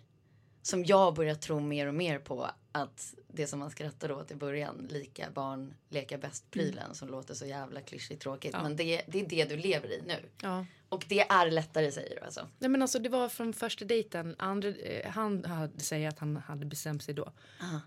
[0.62, 4.36] som jag börjar tro mer och mer på att det som man skrattar åt i
[4.36, 8.54] början, lika barn leka bäst-prylen som låter så jävla klyschigt tråkigt.
[8.54, 10.16] Men det, det är det du lever i nu.
[10.42, 10.66] Ja.
[10.90, 12.48] Och det är lättare säger du alltså.
[12.60, 14.36] Nej, men alltså, det var från första dejten.
[14.40, 17.32] Andra, eh, han hade, säger att han hade bestämt sig då.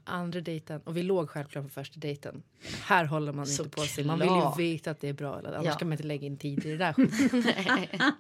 [0.05, 2.43] Andra dejten, och vi låg självklart på första dejten.
[2.83, 4.05] Här håller man inte på sig.
[4.05, 5.39] Man vill ju veta att det är bra.
[5.39, 5.75] Eller, annars Ja.
[5.79, 6.95] kan man inte lägga in tid i det där.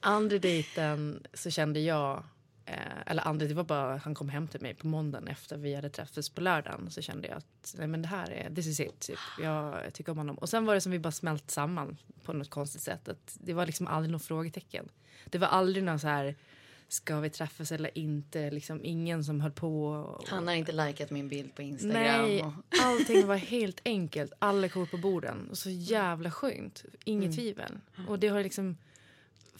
[0.00, 2.24] Andra dejten så kände jag,
[2.66, 5.74] eh, eller andra, det var bara han kom hem till mig på måndagen efter vi
[5.74, 6.90] hade träffats på lördagen.
[6.90, 9.00] Så kände jag att nej, men det här är, this is it.
[9.00, 9.18] Typ.
[9.42, 10.38] Jag tycker om honom.
[10.38, 13.08] Och sen var det som vi bara smält samman på något konstigt sätt.
[13.08, 14.88] Att det var liksom aldrig något frågetecken.
[15.24, 16.34] Det var aldrig någon så här,
[16.88, 18.50] ska vi träffas eller inte?
[18.50, 19.86] Liksom ingen som höll på.
[19.86, 22.02] Och, Han har inte likat min bild på Instagram.
[22.02, 24.32] Nej, Och, allting var helt enkelt.
[24.38, 25.48] Alla kort på borden.
[25.50, 26.84] Och så jävla skönt.
[27.04, 27.78] Inget tvivel.
[28.08, 28.76] Och det har liksom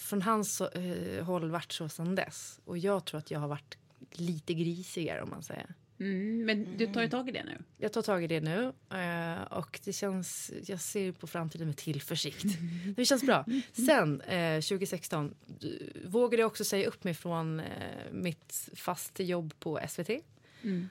[0.02, 2.60] från hans eh, håll varit så sedan dess.
[2.64, 3.78] Och jag tror att jag har varit
[4.12, 5.74] lite grisigare om man säger.
[6.00, 7.58] Mm, men du tar ju tag i det nu.
[7.78, 11.76] Jag tar tag i det nu eh, och det känns, jag ser på framtiden med
[11.76, 12.44] tillförsikt.
[12.96, 13.44] Det känns bra.
[13.72, 15.68] Sen eh, 2016 eh,
[16.04, 17.66] vågade jag också säga upp mig från eh,
[18.12, 20.10] mitt fasta jobb på SVT.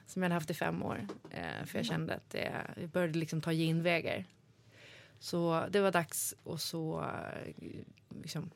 [0.06, 1.08] Som jag hade haft i fem år.
[1.30, 4.26] Eh, för jag kände att det, jag började liksom ta genvägar.
[5.19, 7.54] Så det var dags och så eh,
[8.21, 8.52] liksom,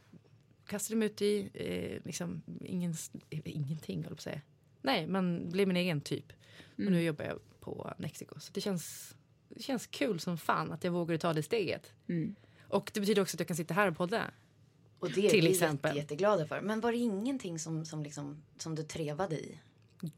[0.68, 2.96] kastade mig ut i eh, liksom, ingen,
[3.30, 4.42] ingenting, höll jag på att säga.
[4.82, 6.34] Nej, men blev min egen typ.
[6.78, 8.40] Och nu jobbar jag på Mexico.
[8.40, 9.16] Så det känns,
[9.50, 11.94] det känns kul som fan att jag vågade ta det steget.
[12.68, 14.32] Och det betyder också att jag kan sitta här och podda.
[15.00, 15.96] och det är Till vi exempel.
[15.96, 16.62] Jätte, jätteglada för.
[16.62, 19.60] Men var det ingenting som, som, liksom, som du trevade i?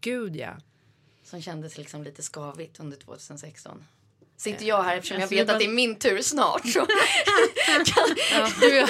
[0.01, 0.57] Gud ja.
[1.23, 3.83] Som kändes liksom lite skavigt under 2016?
[4.37, 6.67] sitter jag här eftersom jag vet att det är min tur snart.
[6.67, 6.79] Så
[8.31, 8.85] Ja, du,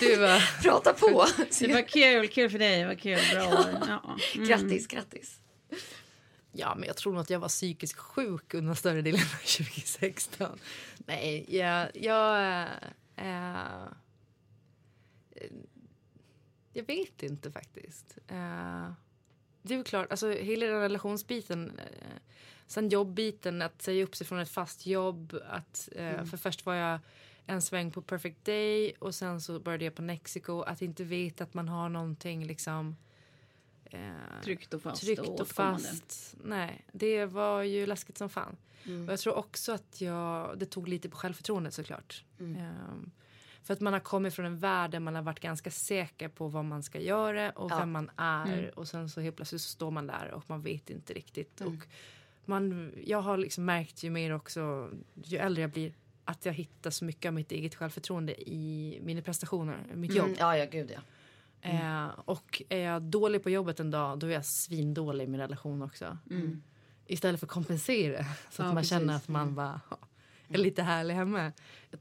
[0.00, 1.26] du, uh, prata på.
[1.60, 2.80] Det var kul, kul för dig.
[2.80, 3.42] Det var kul, bra.
[3.88, 4.16] Ja.
[4.34, 4.48] Mm.
[4.48, 5.40] Grattis, grattis.
[6.52, 9.26] ja, men jag tror nog att jag var psykiskt sjuk under större delen av
[9.58, 10.58] 2016.
[10.98, 11.90] Nej, jag...
[11.94, 12.62] jag
[13.16, 13.88] eh,
[16.76, 18.18] jag vet inte faktiskt.
[18.28, 18.90] Eh,
[19.62, 21.78] det är klart, alltså hela den relationsbiten.
[21.78, 22.18] Eh,
[22.66, 25.38] sen jobbbiten, att säga upp sig från ett fast jobb.
[25.48, 27.00] Att, eh, För först var jag
[27.46, 30.60] en sväng på Perfect Day och sen så började jag på Mexico.
[30.62, 32.96] Att inte veta att man har någonting liksom
[33.84, 34.00] eh,
[34.44, 36.36] Tryggt och fast tryggt och och fast.
[36.44, 38.56] Nej, det var ju läskigt som fan.
[38.84, 39.06] Mm.
[39.06, 42.24] Och jag tror också att jag, det tog lite på självförtroendet såklart.
[42.38, 42.56] Mm.
[42.56, 43.10] Ehm,
[43.62, 46.48] för att man har kommit från en värld där man har varit ganska säker på
[46.48, 47.78] vad man ska göra och Ja.
[47.78, 48.58] vem man är.
[48.58, 48.70] Mm.
[48.74, 51.60] Och sen så helt plötsligt så står man där och man vet inte riktigt.
[51.60, 51.72] Mm.
[51.72, 51.86] Och
[52.44, 54.90] man, jag har liksom märkt ju mer också,
[55.24, 55.92] ju äldre jag blir,
[56.26, 60.26] att jag hittar så mycket av mitt eget självförtroende i mina prestationer, mitt jobb.
[60.26, 61.00] Mm, ja, ja, gud ja.
[61.70, 65.40] Eh, och är jag dålig på jobbet en dag, då är jag svindålig i min
[65.40, 66.18] relation också.
[66.30, 66.62] Mm.
[67.06, 68.24] Istället för att kompensera.
[68.24, 68.92] Så att Ja, man precis.
[68.92, 69.00] Mm.
[69.00, 69.98] känner att man bara ja,
[70.48, 71.52] är lite härlig hemma.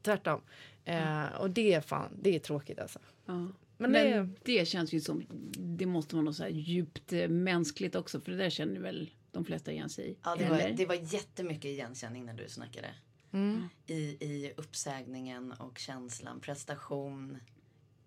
[0.01, 0.41] Tvärtom.
[0.85, 2.99] Eh, och det är fan, det är tråkigt alltså.
[3.25, 3.33] Ja.
[3.77, 5.25] Men, Men, det, det känns ju som,
[5.57, 9.09] det måste vara något så här djupt eh, mänskligt också, för det där känner väl
[9.31, 10.17] de flesta igen sig i?
[10.23, 12.87] Ja, det, var, det var jättemycket igenkänning när du snackade.
[13.35, 17.37] Mm, I, I uppsägningen och känslan, prestation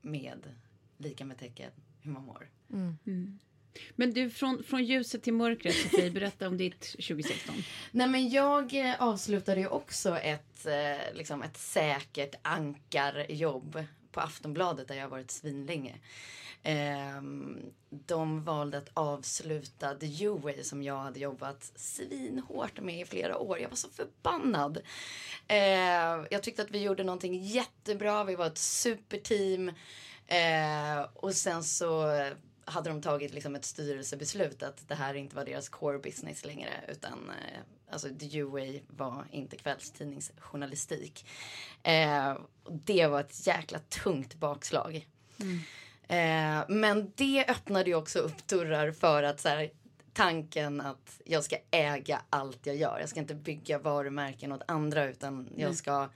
[0.02, 0.54] med
[0.96, 2.50] lika med tecken hur man mår.
[3.96, 7.54] Men du, från, från ljuset till mörkret, Sofie, berätta om ditt 2016.
[7.90, 14.88] Nej men jag eh, avslutade ju också ett, eh, liksom ett säkert ankarjobb på Aftonbladet
[14.88, 15.96] där jag har varit svinlänge.
[16.62, 17.22] Eh,
[17.90, 23.58] de valde att avsluta The U-Way som jag hade jobbat svinhårt med i flera år.
[23.58, 24.78] Jag var så förbannad.
[25.48, 28.24] Eh, jag tyckte att vi gjorde någonting jättebra.
[28.24, 29.68] Vi var ett superteam.
[30.26, 32.10] Eh, och sen så
[32.64, 36.84] hade de tagit liksom ett styrelsebeslut att det här inte var deras core business längre
[36.88, 41.26] utan eh, alltså The UA var inte kvällstidningsjournalistik.
[41.82, 42.38] Eh,
[42.70, 45.06] det var ett jäkla tungt bakslag.
[46.08, 49.70] Eh, men det öppnade ju också upp dörrar för att så här,
[50.12, 53.00] tanken att jag ska äga allt jag gör.
[53.00, 56.08] Jag ska inte bygga varumärken åt andra utan jag ska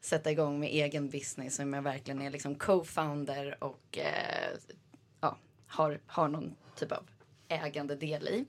[0.00, 4.58] sätta igång med egen business som jag verkligen är liksom co-founder och eh,
[5.20, 7.04] ja, har, har någon typ av
[7.48, 8.44] ägande del i.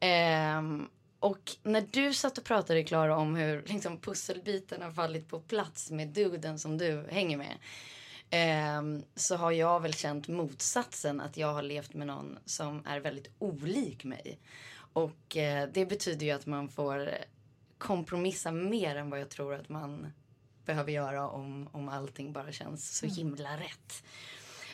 [0.00, 0.88] Ehm,
[1.20, 6.08] och när du satt och pratade Klara om hur liksom, pusselbitarna fallit på plats med
[6.08, 7.56] duden som du hänger med.
[8.30, 13.00] ehm, så har jag väl känt motsatsen att jag har levt med någon som är
[13.00, 14.38] väldigt olik mig.
[14.92, 17.10] Och eh, det betyder ju att man får
[17.78, 20.12] kompromissa mer än vad jag tror att man
[20.64, 24.04] behöver göra om, om allting bara känns så himla rätt.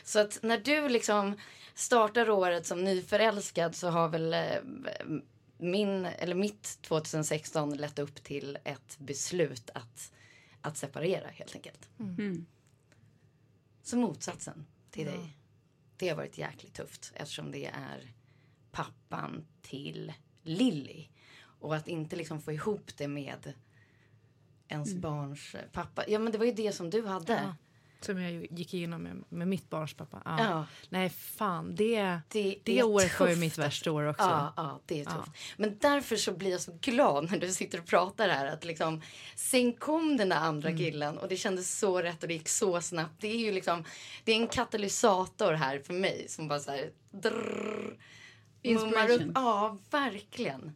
[0.05, 1.37] Så att när du liksom
[1.75, 4.61] startar året som nyförälskad så har väl eh,
[5.59, 10.13] min, eller mitt 2016 lett upp till ett beslut att,
[10.61, 11.89] att separera helt enkelt.
[11.99, 12.47] Mm.
[13.83, 15.37] Så motsatsen till dig.
[15.97, 18.15] Det har varit jäkligt tufft eftersom det är
[18.71, 21.07] pappan till Lilly.
[21.39, 23.53] Och att inte liksom få ihop det med
[24.69, 26.05] ens barns eh, pappa.
[26.09, 27.33] Ja men det var ju det som du hade.
[27.33, 27.55] Ja.
[28.07, 30.23] Som jag gick igenom med, med mitt barns pappa.
[30.25, 30.37] Ja.
[30.39, 30.67] Ja.
[30.89, 31.75] Nej, fan.
[31.75, 34.23] Det, Det, det är året var ju mitt värsta år också.
[34.23, 35.31] Ja, ja, det är tufft.
[35.57, 39.03] Men därför så blir jag så glad när du sitter och pratar här att liksom
[39.35, 40.79] sen kom den där andra Mm.
[40.79, 43.15] killen och det kändes så rätt och det gick så snabbt.
[43.21, 43.85] Det är ju liksom,
[44.25, 47.97] det är en katalysator här för mig som bara så här drrrr,
[48.75, 49.11] mummar upp.
[49.11, 49.33] Inspiration.
[49.35, 50.73] Ja, verkligen.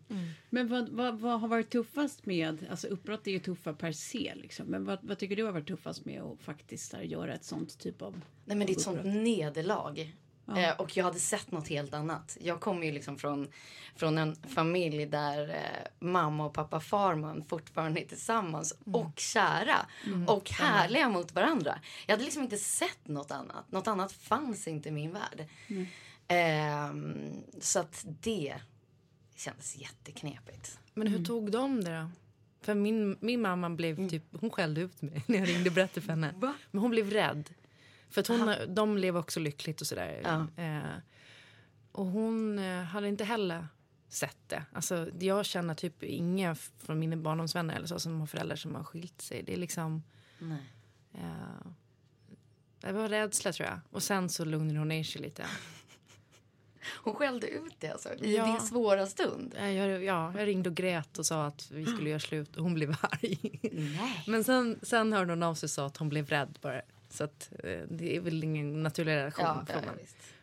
[0.50, 4.32] Men vad, vad, vad har varit tuffast med, alltså uppbrott är ju tuffa per se
[4.36, 7.44] liksom, men vad, vad tycker du har varit tuffast med att faktiskt här, göra ett
[7.44, 10.14] sånt typ av Nej men det är ett sånt nederlag.
[10.56, 12.36] Eh, och jag hade sett något helt annat.
[12.40, 13.48] Jag kommer ju liksom från,
[13.96, 19.86] från en familj där eh, mamma och pappa Farman fortfarande är tillsammans och kära
[20.26, 21.78] och härliga mot varandra.
[22.06, 23.72] Jag hade liksom inte sett något annat.
[23.72, 25.46] Något annat fanns inte i min värld.
[26.30, 28.54] Ehm, så att det
[29.36, 30.78] kändes jätteknepigt.
[30.94, 32.10] Men hur tog de det då?
[32.62, 36.00] För min, min mamma blev typ, hon skällde ut mig när jag ringde och berättade
[36.00, 36.34] för henne.
[36.70, 37.50] Men hon blev rädd.
[38.10, 40.20] För att hon, de lever också lyckligt och sådär.
[40.24, 40.62] Ja.
[40.62, 40.98] Eh,
[41.92, 43.66] och hon eh, hade inte heller
[44.08, 44.64] sett det.
[44.72, 48.84] Alltså, jag känner typ inga från mina barndomsvänner eller så som har föräldrar som har
[48.84, 49.42] skilt sig.
[49.42, 50.02] Det är liksom...
[50.38, 50.62] Nej.
[51.12, 51.70] Eh,
[52.80, 53.80] det var rädsla tror jag.
[53.90, 55.46] Och sen så lugnade hon ner sig lite.
[57.04, 58.46] Hon skällde ut det alltså, i Ja.
[58.46, 59.54] din svåra stund.
[59.58, 62.62] Jag, jag, ja, jag ringde och grät och sa att vi skulle göra slut och
[62.62, 63.60] hon blev arg.
[63.72, 64.24] Nej.
[64.26, 66.82] Men sen, sen hörde hon av sig och sa att hon blev rädd bara.
[67.10, 69.46] Så att, eh, det är väl ingen naturlig reaktion.
[69.46, 69.78] Ja, ja.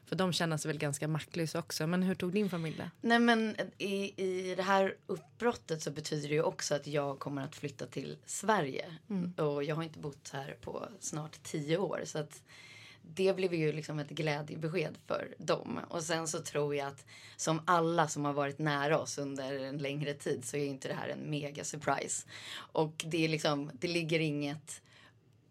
[0.06, 1.88] För de känner sig väl ganska maktlösa också.
[1.88, 2.92] Men hur tog din familj det?
[3.02, 7.44] Nej men i, i det här uppbrottet så betyder det ju också att jag kommer
[7.44, 8.86] att flytta till Sverige.
[9.38, 12.02] Och jag har inte bott här på snart tio år.
[12.06, 12.42] Så att
[13.14, 15.80] det blev ju liksom ett glädjebesked för dem.
[15.90, 17.06] Och sen så tror jag att
[17.38, 20.94] som alla som har varit nära oss under en längre tid så är inte det
[20.94, 22.28] här en mega surprise.
[22.56, 24.82] Och det är liksom, det ligger inget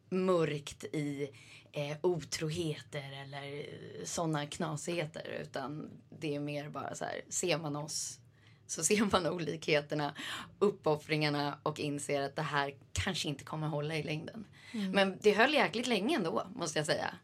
[0.09, 1.31] mörkt i
[1.73, 3.67] eh, otroheter eller
[4.05, 8.21] sådana knasigheter utan det är mer bara så här, ser man oss
[8.67, 10.15] så ser man olikheterna,
[10.59, 14.45] uppoffringarna och inser att det här kanske inte kommer hålla i längden.
[14.93, 17.15] Men det höll jäkligt länge ändå, måste jag säga.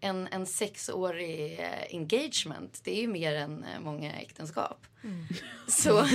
[0.00, 4.86] En, en sexårig eh, engagement, det är ju mer än eh, många äktenskap.
[5.68, 6.10] Så, Med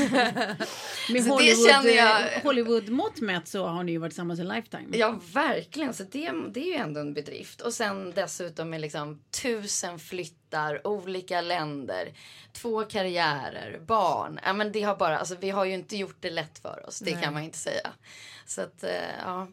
[1.08, 4.48] Så det Hollywood, känner jag- eh, Hollywood-mått mätt så har ni ju varit tillsammans en
[4.48, 4.98] lifetime.
[4.98, 5.94] Ja, verkligen.
[5.94, 7.62] Så det, det är ju ändå en bedrift.
[7.62, 12.14] Och sen dessutom med liksom tusen flyttar, olika länder,
[12.54, 14.40] två karriärer, barn.
[14.44, 17.00] Ja, men det har bara, alltså, vi har ju inte gjort det lätt för oss,
[17.00, 17.90] det kan man inte säga.
[18.46, 18.84] Så att,
[19.26, 19.48] ja.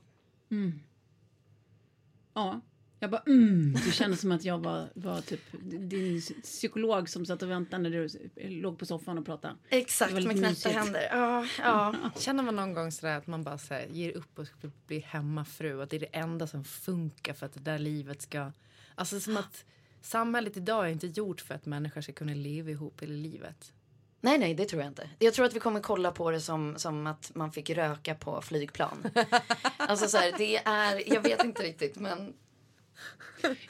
[2.35, 2.61] Ja.
[3.05, 3.75] Jag bara mm.
[3.87, 7.91] Det kändes som att jag var, var typ din psykolog som satt och väntade när
[7.91, 8.09] du
[8.49, 9.55] låg på soffan och pratade.
[9.69, 10.75] Exakt, med lite knäppta mysigt.
[10.75, 11.09] händer.
[11.11, 11.95] Ja, ja.
[12.19, 14.99] Känner man någon gång sådär att man bara så här, ger upp och ska bli
[14.99, 15.83] hemmafru?
[15.83, 18.53] Att det är det enda som funkar för att det där livet ska...
[18.95, 19.65] Alltså som att
[20.01, 23.73] samhället idag är inte gjort för att människor ska kunna leva ihop hela livet.
[24.21, 25.11] Nej, nej, det tror jag inte.
[25.19, 28.43] Jag tror att vi kommer kolla på det som, som att man fick röka på
[28.43, 29.05] flygplan.
[29.77, 32.35] alltså så här, det är, jag vet inte riktigt, men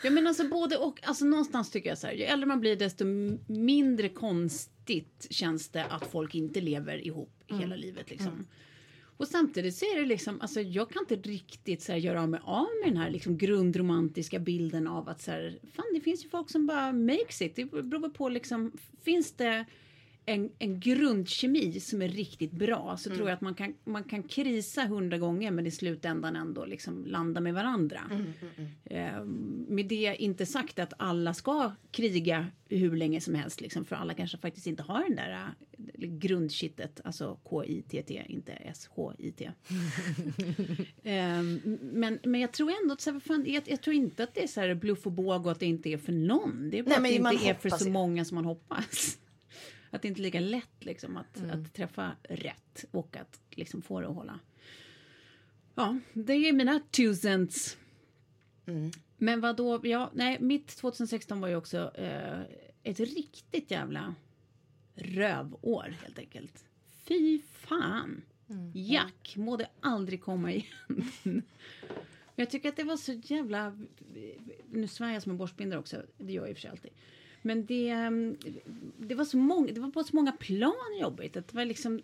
[0.02, 1.00] Ja men alltså både och.
[1.02, 2.14] Alltså någonstans tycker jag så här.
[2.14, 3.04] Ju äldre man blir desto
[3.46, 8.46] mindre konstigt känns det att folk inte lever ihop hela livet liksom.
[9.16, 12.28] Och samtidigt så är det liksom, alltså jag kan inte riktigt så här, göra av
[12.28, 16.24] mig av med den här liksom grundromantiska bilden av att så här, fan det finns
[16.24, 17.56] ju folk som bara makes it.
[17.56, 18.72] Det beror på liksom,
[19.02, 19.64] finns det
[20.26, 24.22] en, en grundkemi som är riktigt bra så tror jag att man kan, man kan
[24.22, 28.00] krisa hundra gånger men i slutändan ändå liksom landa med varandra.
[28.84, 29.24] Eh,
[29.68, 34.14] med det inte sagt att alla ska kriga hur länge som helst liksom, för alla
[34.14, 39.50] kanske faktiskt inte har den där äh, grundkittet, alltså K-I-T-T, inte S-H-I-T.
[41.04, 41.42] Eh,
[41.80, 44.42] men, men jag tror ändå att så här, fan, jag, jag tror inte att det
[44.42, 46.70] är så här bluff och båg och att det inte är för någon.
[46.70, 49.18] Det är bara Nej, att det inte är för så många som man hoppas.
[49.94, 51.50] Att det inte är lika lätt liksom, att, Mm.
[51.60, 54.40] att träffa rätt och att liksom, få det att hålla.
[55.74, 57.78] Ja, det är mina two cents.
[58.66, 58.90] Mm.
[59.16, 59.80] Men vad då?
[59.82, 62.40] Ja, nej, mitt 2016 var ju också eh,
[62.82, 64.14] ett riktigt jävla
[64.94, 66.64] rövår helt enkelt.
[67.08, 68.22] Fy fan.
[68.74, 71.02] Jack, må det aldrig komma igen.
[72.36, 73.78] Jag tycker att det var så jävla...
[74.70, 76.02] Nu svär jag som en borstbindare också.
[76.18, 76.90] Det gör jag i och för sig alltid.
[77.46, 78.36] Men det, ehm,
[78.98, 81.32] det, var så många, det var på så många plan jobbigt.
[81.32, 82.00] Det var liksom,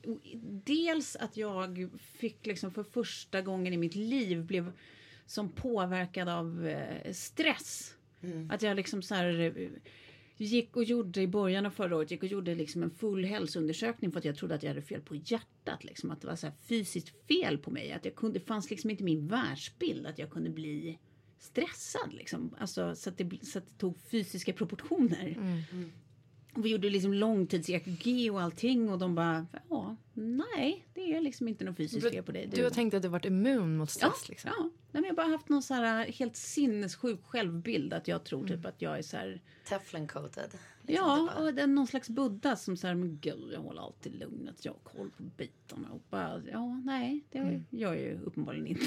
[0.64, 4.72] dels att jag fick liksom för första gången i mitt liv blev
[5.26, 7.95] som påverkad av eh, stress.
[8.51, 9.68] Att jag liksom så här eh,
[10.36, 14.12] gick och gjorde i början av förra året gick och gjorde liksom en full hälsoundersökning
[14.12, 15.84] för att jag trodde att jag hade fel på hjärtat.
[15.84, 17.93] Liksom, att det var så fysiskt fel på mig.
[17.93, 20.99] Att jag kunde, det fanns liksom inte min världsbild att jag kunde bli
[21.41, 22.12] stressad.
[22.12, 22.55] Liksom.
[22.59, 25.36] Alltså, så, att det, så att det tog fysiska proportioner.
[26.55, 31.48] Och vi gjorde liksom långtids-EKG och allting och de bara, ja, nej, det är liksom
[31.48, 32.46] inte något fysiskt fel på dig.
[32.46, 34.28] Du har tänkt att du varit immun mot Ja, stress?
[34.28, 34.50] liksom.
[34.58, 34.62] ja.
[34.92, 38.46] Nej, men jag har bara haft någon så här helt sinnessjuk självbild att jag tror
[38.46, 40.50] typ att jag är så här Teflon coated.
[40.82, 44.14] liksom, Ja, och det är någon slags Buddha som säger men gud, jag håller alltid
[44.14, 47.64] lugnet, jag har koll på bitarna och bara, ja, nej, det Mm.
[47.70, 48.86] gör jag ju uppenbarligen inte.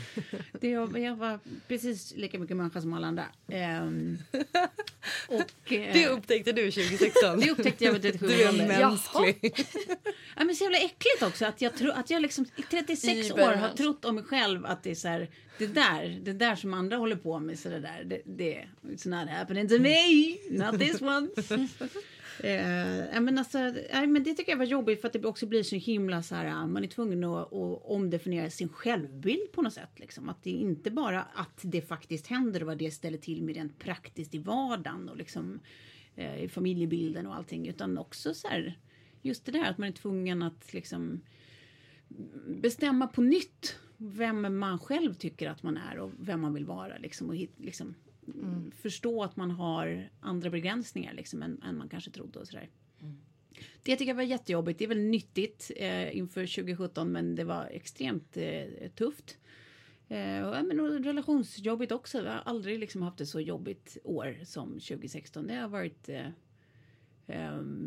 [0.60, 3.24] det jag, jag var precis lika mycket människa som alla andra.
[3.48, 4.18] Ehm,
[5.28, 7.40] och, eh, Det upptäckte du 2016.
[7.40, 9.66] det upptäckte jag vid 37 Du är mänsklig.
[10.36, 13.52] Ja, men så jävla äckligt också att jag, tro, att jag liksom i 36 år
[13.52, 16.74] har trott om mig själv att det är så här, det där, det där som
[16.74, 20.80] andra håller på med, så det där, det, det it's not happening to me, not
[20.80, 21.28] this one.
[22.40, 23.58] Eh, men alltså,
[23.92, 26.34] ja, men det tycker jag var jobbigt för att det också blir så himla så
[26.34, 29.90] här, man är tvungen att, att omdefiniera sin självbild på något sätt.
[29.96, 30.28] Liksom.
[30.28, 33.54] Att det är inte bara att det faktiskt händer och vad det ställer till med
[33.54, 35.60] rent praktiskt i vardagen och liksom,
[36.16, 38.78] eh, i familjebilden och allting, utan också så här,
[39.26, 41.20] just det där att man är tvungen att liksom
[42.46, 46.98] bestämma på nytt vem man själv tycker att man är och vem man vill vara.
[46.98, 47.94] Liksom, och hit, liksom,
[48.34, 48.70] mm.
[48.70, 52.38] Förstå att man har andra begränsningar liksom, än, än man kanske trodde.
[52.38, 52.68] Och sådär.
[53.00, 53.16] Mm.
[53.82, 54.78] Det tycker jag var jättejobbigt.
[54.78, 59.38] Det är väl nyttigt eh, inför 2017 men det var extremt eh, tufft.
[60.08, 62.18] Eh, men relationsjobbigt också.
[62.18, 65.46] Jag har aldrig liksom haft ett så jobbigt år som 2016.
[65.46, 66.28] Det har varit eh,
[67.26, 67.44] eh,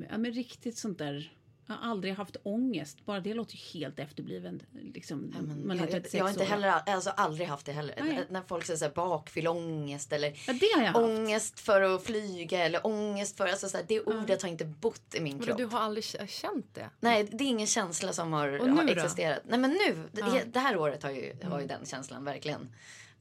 [0.09, 1.31] ja, men riktigt sånt där
[1.69, 3.05] jag har aldrig haft ångest.
[3.05, 4.61] Bara det låter ju helt efterbliven.
[4.93, 8.25] Liksom, ja, men, jag, jag, jag, har inte heller, alltså aldrig haft det heller.
[8.29, 10.33] När folk säger så bakfylleångest eller
[10.83, 13.47] ja, ångest för att flyga eller ångest för...
[13.47, 15.57] Alltså så här, det ordet har inte bott i min men kropp.
[15.57, 16.89] Du har aldrig känt det?
[16.99, 19.41] Nej, det är ingen känsla som har, har existerat.
[19.47, 22.69] Nej, men nu, det, det här året har ju, har ju den känslan verkligen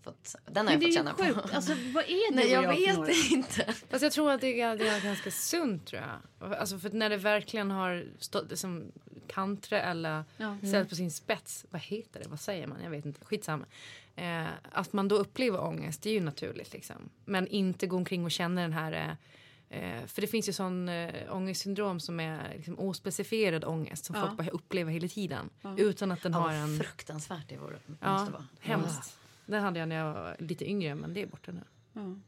[0.09, 1.34] fått, den har jag fått känna sjukt.
[1.34, 1.56] på.
[1.56, 3.74] Alltså, vad är det Nej, jag, jag vet inte.
[3.90, 6.54] Fast jag tror att det är, det är ganska sunt tror jag.
[6.54, 8.92] Alltså för när det verkligen har stått som
[9.26, 10.56] kantre eller ja.
[10.62, 10.86] mm.
[10.86, 11.66] på sin spets.
[11.70, 12.28] Vad heter det?
[12.28, 12.82] Vad säger man?
[12.82, 13.24] Jag vet inte.
[13.24, 13.64] Skitsamma.
[14.16, 16.96] Eh, att man då upplever ångest, det är ju naturligt liksom.
[17.24, 19.16] Men inte gå omkring och känna den här
[19.70, 24.22] Eh, för det finns ju sån eh, ångestsyndrom som är liksom, ospecifierad ångest som ja.
[24.26, 25.50] folk bara upplever hela tiden.
[25.62, 25.74] Ja.
[25.78, 26.78] Utan att den ja, har en...
[26.78, 28.46] Fruktansvärt det vore, ja, måste vara.
[28.61, 29.18] Hemskt.
[29.49, 31.61] Den hade jag när jag var lite yngre, men det är borta nu.
[32.01, 32.22] Mm.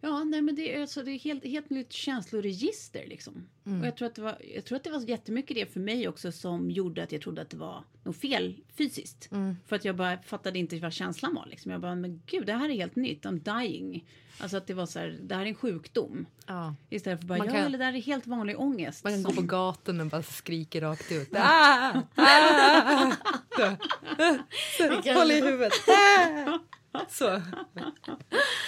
[0.00, 3.06] Ja, nej, men det är, alltså, det är helt, helt nytt känsloregister.
[3.06, 3.48] Liksom.
[3.66, 3.80] Mm.
[3.80, 6.08] Och jag, tror att det var, jag tror att det var jättemycket det för mig
[6.08, 9.28] också som gjorde att jag trodde att det var något fel fysiskt.
[9.32, 9.56] Mm.
[9.66, 11.46] För att jag bara fattade inte vad känslan var.
[11.46, 11.72] Liksom.
[11.72, 13.24] Jag bara, men gud, det här är helt nytt.
[13.24, 14.04] I'm dying.
[14.38, 16.26] Alltså att det var så här, det här är en sjukdom.
[16.46, 16.74] Ja.
[16.90, 19.04] Istället för bara, man ja, det här är helt vanlig ångest.
[19.04, 19.34] Man kan som...
[19.34, 21.28] gå på gatan och bara skrika rakt ut.
[21.34, 23.12] ah, ah,
[25.14, 25.72] Håll i huvudet.
[27.08, 27.42] Så.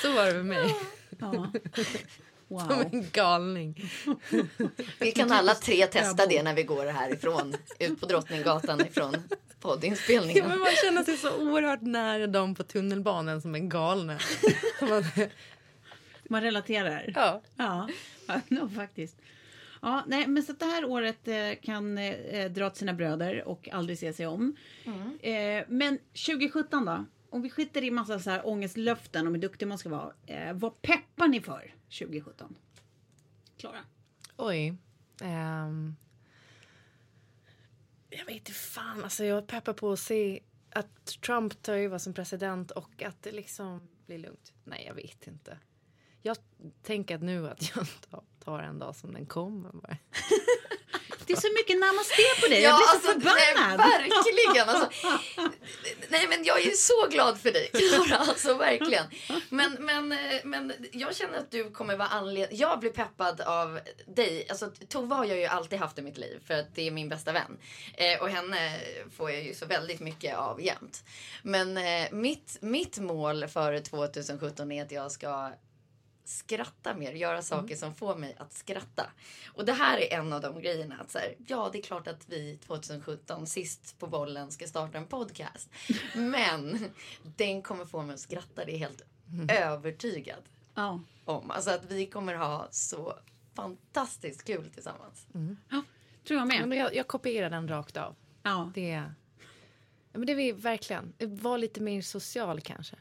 [0.02, 0.74] Så var det med mig.
[1.18, 1.52] Ja.
[2.48, 2.60] Wow.
[2.60, 3.90] Som en galning.
[4.98, 7.54] Vi kan alla tre testa det när vi går härifrån.
[7.78, 9.16] Ut på Drottninggatan ifrån
[9.60, 10.42] poddinspelningen.
[10.42, 14.18] Ja, men man känner sig så oerhört nära dem på tunnelbanan som en galna.
[16.24, 17.12] man relaterar.
[17.14, 17.42] Ja.
[17.56, 17.88] Ja,
[18.48, 19.16] no, faktiskt.
[19.82, 23.68] Ja, nej, men så det här året eh, kan eh, dra till sina bröder och
[23.72, 24.56] aldrig se sig om.
[24.84, 25.18] Mm.
[25.20, 27.04] Eh, men 2017 då?
[27.32, 30.12] Om vi skiter i massa så här ångestlöften om hur duktig man ska vara.
[30.26, 32.56] Eh, vad peppar ni för 2017?
[33.56, 33.78] Klara?
[34.36, 34.76] Oj.
[35.22, 35.96] Um,
[38.10, 39.04] jag vet inte fan.
[39.04, 43.32] Alltså jag peppar på att se att Trump tar över som president och att det
[43.32, 44.52] liksom blir lugnt.
[44.64, 45.58] Nej, jag vet inte.
[46.22, 46.36] Jag
[46.82, 47.86] tänker att nu att jag
[48.44, 49.98] tar en dag som den kommer.
[51.26, 52.62] Det är så mycket namaste på dig.
[52.62, 53.78] Ja, jag blir så alltså, förbannad.
[53.78, 54.68] Nej, verkligen.
[54.68, 54.88] Alltså,
[56.08, 58.18] nej, men jag är så glad för dig, Klara.
[58.18, 59.04] Alltså, verkligen.
[59.48, 62.58] Men, men, men jag känner att du kommer vara anledning...
[62.58, 64.46] Jag blir peppad av dig.
[64.50, 67.08] Alltså, Tove har jag ju alltid haft i mitt liv för att det är min
[67.08, 67.58] bästa vän.
[67.94, 68.80] Eh, och henne
[69.16, 71.04] får jag ju så väldigt mycket av jämt.
[71.42, 75.52] Men eh, mitt, mitt mål för 2017 är att jag ska
[76.24, 77.42] skratta mer, göra mm.
[77.42, 77.78] saker mm.
[77.78, 79.10] som får mig att skratta.
[79.46, 80.96] Och det här är en av de grejerna.
[81.00, 84.98] Att så här, ja, det är klart att vi 2017 sist på bollen ska starta
[84.98, 85.70] en podcast.
[86.14, 86.90] Men
[87.22, 89.48] den kommer få mig att skratta, det är helt mm.
[89.48, 90.42] övertygad
[90.74, 91.00] ja.
[91.24, 91.50] om.
[91.50, 93.14] Alltså att vi kommer ha så
[93.54, 95.26] fantastiskt kul tillsammans.
[95.34, 95.56] Mm.
[95.68, 95.82] Ja,
[96.26, 96.78] tror jag med.
[96.78, 98.14] Ja, jag, jag kopierar den rakt av.
[98.42, 98.70] Ja.
[98.74, 98.88] Det,
[100.12, 102.96] ja, men det är verkligen, var lite mer social kanske.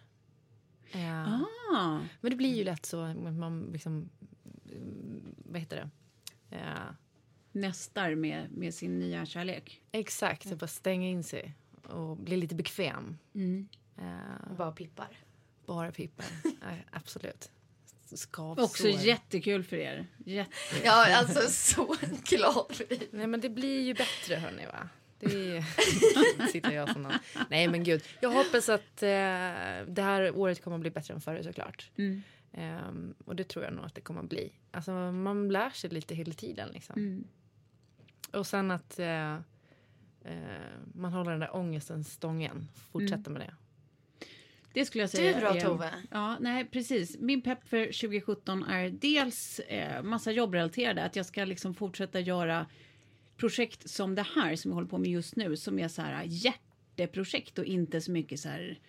[0.91, 1.45] Ja.
[1.75, 1.99] Ah.
[2.21, 3.13] Men det blir ju lätt så.
[3.13, 4.09] Man liksom,
[5.45, 5.89] vad heter det?
[6.57, 6.95] Ja.
[7.51, 9.81] Nästar med, med sin nya kärlek.
[9.91, 10.55] Exakt, ja.
[10.55, 13.17] bara stänga in sig och bli lite bekväm.
[13.33, 13.67] Mm.
[13.99, 15.17] Uh, bara pippar.
[15.65, 17.51] Bara pippar, ja, absolut.
[18.13, 18.63] Skavsår.
[18.63, 20.07] Också jättekul för er.
[20.25, 20.51] Jätte...
[20.83, 23.09] Ja, alltså så glad för dig.
[23.11, 24.89] Nej, men det blir ju bättre hörni va.
[25.21, 25.63] Det
[26.51, 27.13] sitter jag som någon.
[27.49, 28.03] Nej men gud.
[28.21, 29.09] Jag hoppas att eh,
[29.87, 31.91] det här året kommer att bli bättre än förr såklart.
[31.97, 32.21] Mm.
[32.53, 34.51] Um, och det tror jag nog att det kommer att bli.
[34.71, 36.95] Alltså man lär sig lite hela tiden liksom.
[36.99, 37.23] Mm.
[38.31, 40.41] Och sen att uh, uh,
[40.93, 42.67] man håller den där ångesten stången.
[42.91, 43.33] Fortsätter mm.
[43.33, 43.53] med det.
[44.73, 45.53] Det skulle jag säga.
[45.53, 45.91] Du då Tove?
[46.11, 47.17] Ja, nej precis.
[47.19, 51.03] Min pepp för 2017 är dels eh, massa jobbrelaterade.
[51.03, 52.65] Att jag ska liksom fortsätta göra
[53.41, 56.23] projekt som det här som jag håller på med just nu som är så här
[56.27, 58.79] hjärteprojekt och inte så mycket så här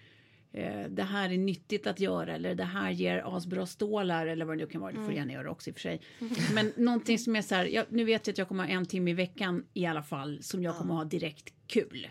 [0.53, 4.59] eh, det här är nyttigt att göra eller det här ger asbra stålar eller vad
[4.59, 4.91] det nu kan vara.
[4.91, 5.17] Det får mm.
[5.17, 6.01] gärna göra också i och för sig.
[6.55, 8.87] Men någonting som är så här, jag, nu vet jag att jag kommer ha en
[8.87, 12.09] timme i veckan i alla fall som jag kommer ha direkt kul.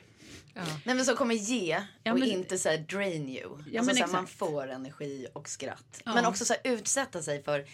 [0.54, 0.62] Ja.
[0.86, 3.50] Nej men som kommer ge och men, inte så drain you.
[3.72, 6.02] Ja, alltså så här, man får energi och skratt.
[6.06, 6.14] Ja.
[6.14, 7.66] Men också så här, utsätta sig för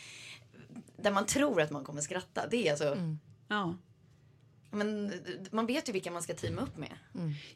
[0.98, 2.48] där man tror att man kommer skratta.
[2.52, 3.20] Det är alltså mm.
[3.48, 3.78] Ja.
[4.72, 5.14] Men
[5.52, 6.94] man vet ju vilka man ska teama upp med.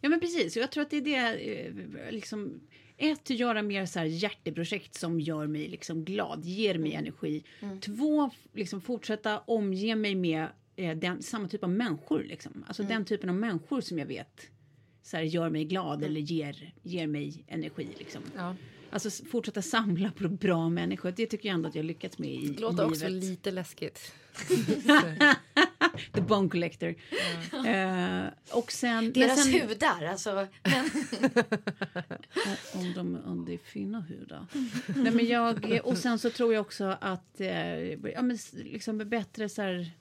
[0.01, 2.61] Ja men precis, och jag tror att det är det, eh, liksom,
[2.97, 7.43] ett, göra mer så här hjärteprojekt som gör mig liksom glad, ger mig energi.
[7.81, 12.23] Två, liksom fortsätta omge mig med eh, den, samma typ av människor.
[12.23, 12.65] Liksom.
[12.67, 14.41] Alltså den typen av människor som jag vet
[15.03, 17.87] så här, gör mig glad eller ger, ger mig energi.
[17.97, 18.21] Liksom.
[18.35, 18.55] Ja.
[18.89, 21.13] Alltså fortsätta samla på bra människor.
[21.15, 23.23] Det tycker jag ändå att jag lyckats med i Det låter också livet.
[23.23, 24.13] lite läskigt.
[26.13, 26.95] The Bone Collector.
[27.65, 29.13] Eh, och sen...
[29.13, 30.47] Deras sen, hudar, alltså.
[30.63, 30.89] Men,
[32.73, 34.45] Om de om det är fina hudar.
[34.95, 39.49] Nej, men jag, och sen så tror jag också att eh, ja, men, liksom bättre
[39.49, 39.91] så här...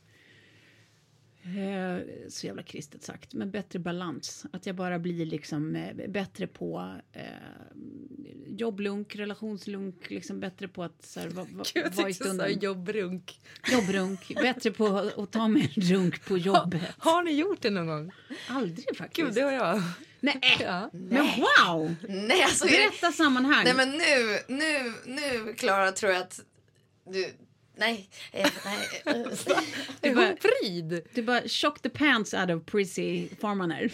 [1.45, 4.47] Eh, så jävla kristet sagt, men bättre balans.
[4.53, 7.23] Att jag bara blir liksom eh, bättre på eh,
[8.47, 12.59] jobblunk, relationslunk, liksom bättre på att så här, va, va, Gud, vara i stunden.
[12.61, 13.41] jobbrunk.
[13.73, 14.87] Jobbrunk, bättre på
[15.17, 16.83] att ta mig en runk på jobbet.
[16.99, 18.13] Har ni gjort det någon gång?
[18.49, 19.27] Aldrig faktiskt.
[19.27, 19.83] Gud, det har jag.
[20.21, 20.91] Nej, Ja.
[20.93, 21.27] men
[21.67, 21.95] wow!
[22.09, 22.67] nej, alltså.
[22.67, 23.65] Berätta sammanhang.
[23.65, 26.41] Nej, men nu, nu, nu, Klara, tror jag att
[27.13, 27.27] du...
[27.81, 29.03] Nej, eh, nej.
[29.07, 29.15] eh,
[30.01, 31.03] Det Du var bara- pryd.
[31.15, 33.93] Du bara chock the pants out of prissy farmaner.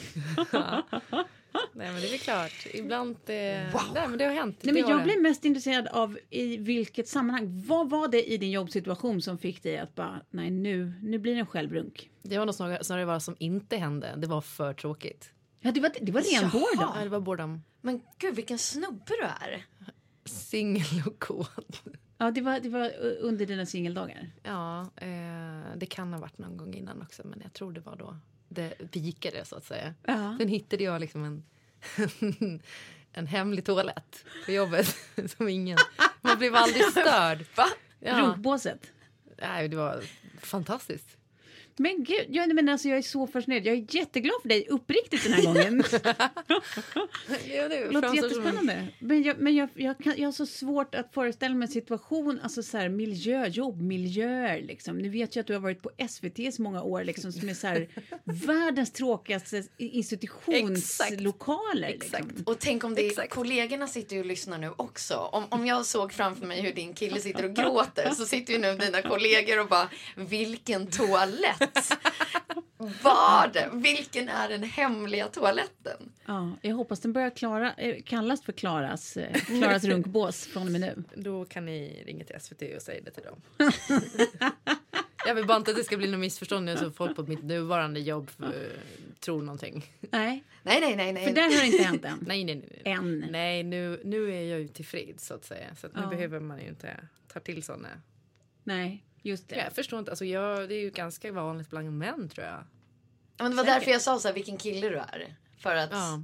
[1.75, 2.67] Nej, men det är klart.
[2.75, 3.17] Ibland...
[3.27, 4.59] Det, nej, men det har hänt.
[4.63, 7.63] Nej, men jag blir mest intresserad av i vilket sammanhang.
[7.67, 11.35] Vad var det i din jobbsituation som fick dig att bara, nej nu, nu blir
[11.35, 12.11] det en självrunk?
[12.23, 14.15] Det var nog snarare, snarare vad som inte hände.
[14.17, 15.31] Det var för tråkigt.
[15.61, 16.93] Ja, det var, det var ren boredom.
[16.97, 17.63] Ja, det var boredom.
[17.81, 19.67] Men gud, vilken snubbe du är.
[20.25, 21.83] Singel och kåt.
[22.19, 22.91] Ja, det var, det var
[23.21, 24.31] under dina singeldagar.
[24.43, 27.97] Ja, eh, det kan ha varit någon gång innan också, men jag tror det var
[27.97, 28.17] då
[28.49, 29.95] det vikade så att säga.
[30.07, 30.37] Ja.
[30.39, 31.43] Sen hittade jag liksom en,
[33.13, 34.97] en hemlig toalett på jobbet
[35.37, 35.79] som ingen...
[36.21, 37.45] Man blev aldrig störd.
[37.57, 37.67] Va?
[38.01, 38.21] Ja.
[38.21, 38.93] Runkbåset.
[39.41, 40.05] Nej, det var
[40.41, 41.17] fantastiskt.
[41.79, 43.67] Men gud, jag, men alltså, jag är så fascinerad.
[43.67, 45.85] Jag är jätteglad för dig, uppriktigt den här gången.
[47.47, 48.87] Ja, det låter jättespännande.
[48.99, 52.41] Men, jag, men jag, jag, kan, jag har så svårt att föreställa mig en situation,
[52.43, 54.63] alltså så här, miljö, jobbmiljöer.
[54.63, 54.99] Liksom.
[54.99, 57.49] Nu vet jag att du har varit på SVT i så många år, liksom, som
[57.49, 57.89] är så här,
[58.25, 61.89] världens tråkigaste institutionslokaler.
[61.89, 62.27] Exakt.
[62.27, 62.45] Liksom.
[62.47, 63.31] Och tänk om det Exakt.
[63.31, 65.17] kollegorna sitter ju och lyssnar nu också.
[65.17, 68.59] Om, om jag såg framför mig hur din kille sitter och gråter så sitter ju
[68.59, 71.66] nu dina kollegor och bara vilken toalett.
[73.03, 73.57] Vad?
[73.73, 76.13] Vilken är den hemliga toaletten?
[76.27, 80.73] Ja, jag hoppas den börjar klara, eh, kallas för Klaras, eh, Klaras runkbås från och
[80.73, 81.05] med nu.
[81.15, 83.43] Då kan ni ringa till SVT och säga det till dem.
[85.27, 87.43] jag vill bara inte att det ska bli något missförstånd nu så folk på mitt
[87.43, 88.49] nuvarande jobb eh,
[89.21, 89.85] tror någonting.
[90.01, 91.27] Nej, Nej, nej, nej, nej.
[91.27, 92.19] för det har inte hänt än.
[92.27, 92.83] Nej, nej, nej.
[92.95, 93.27] Än.
[93.31, 95.67] Nej, nu, nu är jag ju tillfreds så att säga.
[95.81, 96.09] Så att nu Ja.
[96.09, 96.97] behöver man ju inte
[97.33, 97.89] ta till såna.
[98.65, 99.57] Nej, just det.
[99.57, 102.55] Jag förstår inte, alltså jag, det är ju ganska vanligt bland män tror jag.
[103.37, 105.35] Ja, men det var därför jag sa så här, vilken kille du är.
[105.59, 105.91] För att...
[105.93, 106.23] Ja.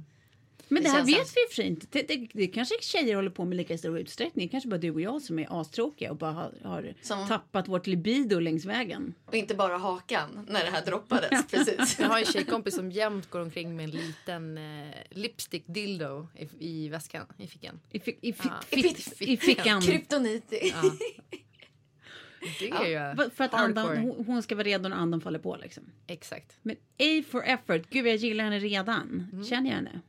[0.67, 1.87] Men det, Det här vet som- vi för sig inte.
[1.91, 4.49] Det, det, det kanske tjejer håller på med lika stor utsträckning.
[4.49, 7.87] Kanske bara du och jag som är astråkiga och bara har, har Som- tappat vårt
[7.87, 9.13] libido längs vägen.
[9.25, 11.47] Och inte bara hakan när det här droppades.
[11.51, 11.99] Precis.
[11.99, 16.47] Jag har en tjejkompis som jämt går omkring med en liten eh, lipstick dildo i,
[16.59, 17.79] i väskan, i fickan.
[17.91, 18.51] I, fi, i, fi, Ja.
[18.67, 19.81] fitt, i fickan.
[19.81, 20.53] Kryptonit.
[20.61, 20.81] Ja.
[22.59, 23.99] Det är ju Va- För att andan, hardcore.
[24.15, 25.55] hon, hon ska vara redo när andan faller på.
[25.61, 25.83] Liksom.
[26.07, 26.57] Exakt.
[26.61, 27.81] Men A for effort.
[27.89, 29.29] Gud, jag gillar henne redan.
[29.33, 29.45] Mm.
[29.45, 29.99] Känner jag henne?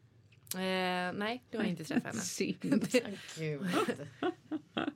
[0.55, 2.20] Eh, nej, du har inte träffat henne.
[2.20, 2.89] Synd.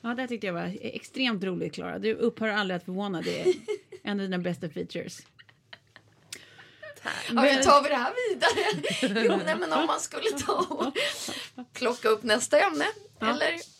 [0.00, 1.98] Ja, det tyckte jag var extremt roligt, Klara.
[1.98, 3.22] Du upphör aldrig att förvåna.
[3.22, 3.54] Det är
[4.02, 5.20] en av dina bästa features.
[7.32, 9.24] Ja, hur tar vi det här vidare?
[9.26, 10.96] Jo, nej, men om man skulle ta och
[11.72, 12.84] plocka upp nästa ämne.
[13.20, 13.75] Eller?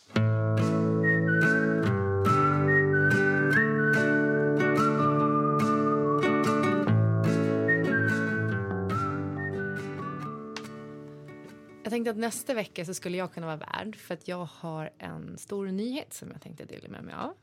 [11.97, 15.37] Tänkte att nästa vecka så skulle jag kunna vara värd för att jag har en
[15.37, 17.33] stor nyhet som jag tänkte dela med mig av.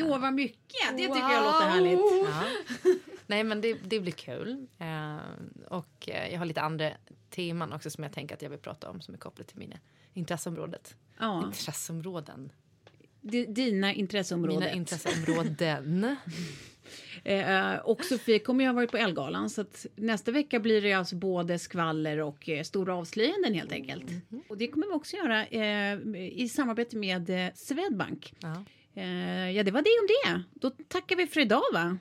[0.00, 0.90] Lovar mycket.
[0.90, 2.00] Det tycker jag låter härligt.
[2.26, 2.44] Ja.
[3.26, 4.66] Nej men det, det blir kul.
[4.78, 5.16] Eh,
[5.68, 6.90] och eh, jag har lite andra
[7.30, 9.76] teman också som jag tänker att jag vill prata om som är kopplat till mina
[10.14, 10.96] intresseområdet.
[11.18, 12.52] Ja, Intresseområden.
[13.20, 14.60] di- dina intresseområden.
[14.60, 16.16] Mina intresseområden.
[17.24, 20.92] Eh, och Sofie kommer ju ha varit på Elgalan så att nästa vecka blir det
[20.92, 24.10] alltså både skvaller och eh, stora avslöjanden helt enkelt.
[24.10, 24.42] Mhm.
[24.48, 25.98] Och det kommer vi också göra eh,
[26.32, 28.34] i samarbete med eh, Swedbank.
[28.40, 28.64] Ja.
[28.94, 30.42] Eh, ja, det var det om det.
[30.60, 31.98] Då tackar vi för idag va?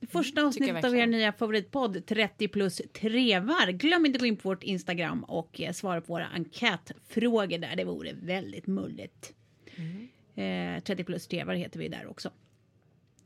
[0.00, 3.70] Det första avsnittet av er nya favoritpodd 30 plus trevar.
[3.70, 7.76] Glöm inte att gå in på vårt Instagram och eh, svara på våra enkätfrågor där.
[7.76, 9.32] Det vore väldigt mulligt.
[9.76, 10.76] Mm.
[10.76, 12.30] Eh, 30 plus trevar heter vi där också.